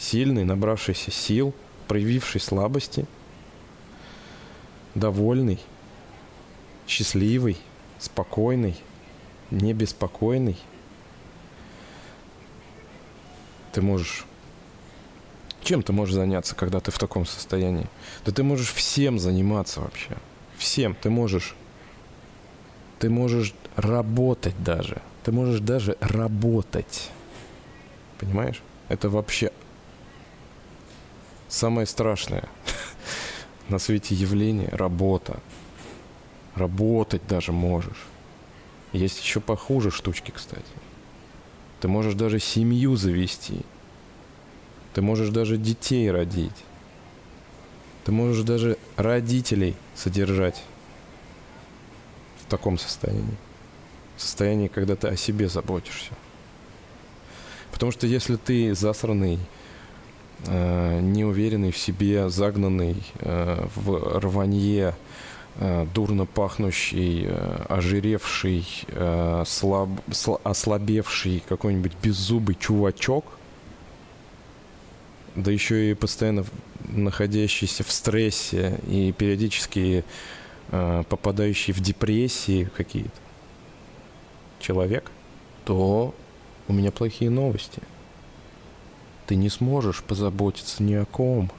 сильный, 0.00 0.44
набравшийся 0.44 1.10
сил– 1.10 1.54
проявивший 1.90 2.40
слабости, 2.40 3.04
довольный, 4.94 5.58
счастливый, 6.86 7.56
спокойный, 7.98 8.76
не 9.50 9.72
беспокойный, 9.72 10.56
ты 13.72 13.82
можешь... 13.82 14.24
Чем 15.64 15.82
ты 15.82 15.92
можешь 15.92 16.14
заняться, 16.14 16.54
когда 16.54 16.78
ты 16.78 16.92
в 16.92 16.98
таком 17.00 17.26
состоянии? 17.26 17.88
Да 18.24 18.30
ты 18.30 18.44
можешь 18.44 18.72
всем 18.72 19.18
заниматься 19.18 19.80
вообще. 19.80 20.16
Всем. 20.56 20.94
Ты 20.94 21.10
можешь... 21.10 21.56
Ты 23.00 23.10
можешь 23.10 23.52
работать 23.74 24.54
даже. 24.62 25.02
Ты 25.24 25.32
можешь 25.32 25.58
даже 25.58 25.96
работать. 25.98 27.10
Понимаешь? 28.20 28.62
Это 28.88 29.08
вообще 29.08 29.50
самое 31.50 31.86
страшное 31.86 32.48
на 33.68 33.78
свете 33.78 34.14
явление– 34.14 34.68
работа. 34.72 35.40
Работать 36.54 37.26
даже 37.26 37.52
можешь. 37.52 38.06
Есть 38.92 39.22
еще 39.22 39.40
похуже 39.40 39.90
штучки, 39.90 40.30
кстати. 40.30 40.62
Ты 41.80 41.88
можешь 41.88 42.14
даже 42.14 42.40
семью 42.40 42.96
завести. 42.96 43.60
Ты 44.94 45.02
можешь 45.02 45.30
даже 45.30 45.56
детей 45.56 46.10
родить. 46.10 46.64
Ты 48.04 48.12
можешь 48.12 48.42
даже 48.44 48.78
родителей 48.96 49.76
содержать 49.94 50.62
в 52.40 52.50
таком 52.50 52.78
состоянии. 52.78 53.36
В 54.16 54.22
состоянии, 54.22 54.68
когда 54.68 54.96
ты 54.96 55.08
о 55.08 55.16
себе 55.16 55.48
заботишься. 55.48 56.12
Потому 57.70 57.92
что 57.92 58.06
если 58.06 58.36
ты 58.36 58.74
засранный 58.74 59.38
неуверенный 60.46 61.70
в 61.70 61.76
себе, 61.78 62.28
загнанный 62.30 62.96
э, 63.18 63.66
в 63.74 64.18
рванье, 64.20 64.96
э, 65.56 65.86
дурно 65.94 66.26
пахнущий, 66.26 67.26
э, 67.26 67.64
ожиревший, 67.68 68.66
э, 68.88 69.44
слаб, 69.46 69.90
сл- 70.08 70.40
ослабевший 70.42 71.42
какой-нибудь 71.48 71.92
беззубый 72.02 72.54
чувачок, 72.54 73.24
да 75.36 75.50
еще 75.52 75.90
и 75.90 75.94
постоянно 75.94 76.44
находящийся 76.88 77.84
в 77.84 77.92
стрессе 77.92 78.80
и 78.88 79.12
периодически 79.12 80.04
э, 80.70 81.04
попадающий 81.08 81.72
в 81.74 81.80
депрессии 81.80 82.70
какие-то 82.76 83.10
человек, 84.58 85.10
то 85.64 86.14
у 86.66 86.72
меня 86.72 86.90
плохие 86.90 87.30
новости– 87.30 87.82
ты 89.30 89.36
не 89.36 89.48
сможешь 89.48 90.02
позаботиться 90.02 90.82
ни 90.82 90.94
о 90.94 91.04
ком. 91.04 91.52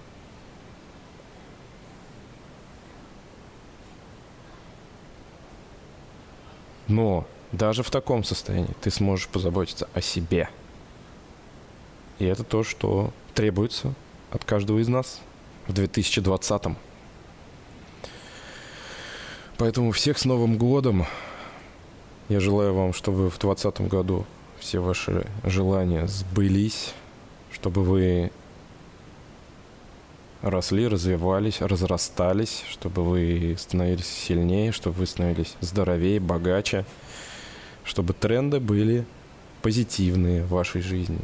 Но 6.89 7.25
даже 7.53 7.81
в 7.81 7.89
таком 7.89 8.25
состоянии 8.25 8.75
ты 8.81 8.91
сможешь 8.91 9.29
позаботиться 9.29 9.87
о 9.93 10.01
себе. 10.01 10.49
И 12.19 12.25
это 12.25 12.43
то, 12.43 12.65
что 12.65 13.13
требуется 13.33 13.93
от 14.31 14.43
каждого 14.43 14.79
из 14.79 14.89
нас 14.89 15.21
в 15.67 15.71
2020. 15.71 16.63
-м. 16.63 16.75
Поэтому 19.57 19.93
всех 19.93 20.17
с 20.17 20.25
Новым 20.25 20.57
годом. 20.57 21.05
Я 22.27 22.41
желаю 22.41 22.73
вам, 22.73 22.91
чтобы 22.91 23.29
в 23.29 23.39
2020 23.39 23.87
году 23.87 24.25
все 24.59 24.81
ваши 24.81 25.25
желания 25.45 26.05
сбылись 26.07 26.93
чтобы 27.61 27.83
вы 27.83 28.31
росли, 30.41 30.87
развивались, 30.87 31.61
разрастались, 31.61 32.63
чтобы 32.67 33.03
вы 33.03 33.55
становились 33.55 34.07
сильнее, 34.07 34.71
чтобы 34.71 34.97
вы 34.97 35.05
становились 35.05 35.55
здоровее, 35.61 36.19
богаче, 36.19 36.85
чтобы 37.83 38.13
тренды 38.13 38.59
были 38.59 39.05
позитивные 39.61 40.43
в 40.43 40.49
вашей 40.49 40.81
жизни. 40.81 41.19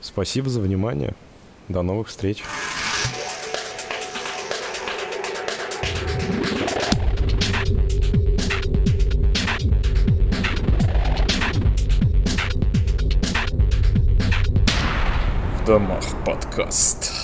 Спасибо 0.00 0.50
за 0.50 0.60
внимание. 0.60 1.14
До 1.68 1.82
новых 1.82 2.08
встреч. 2.08 2.42
Домах 15.68 16.24
подкаст. 16.24 17.17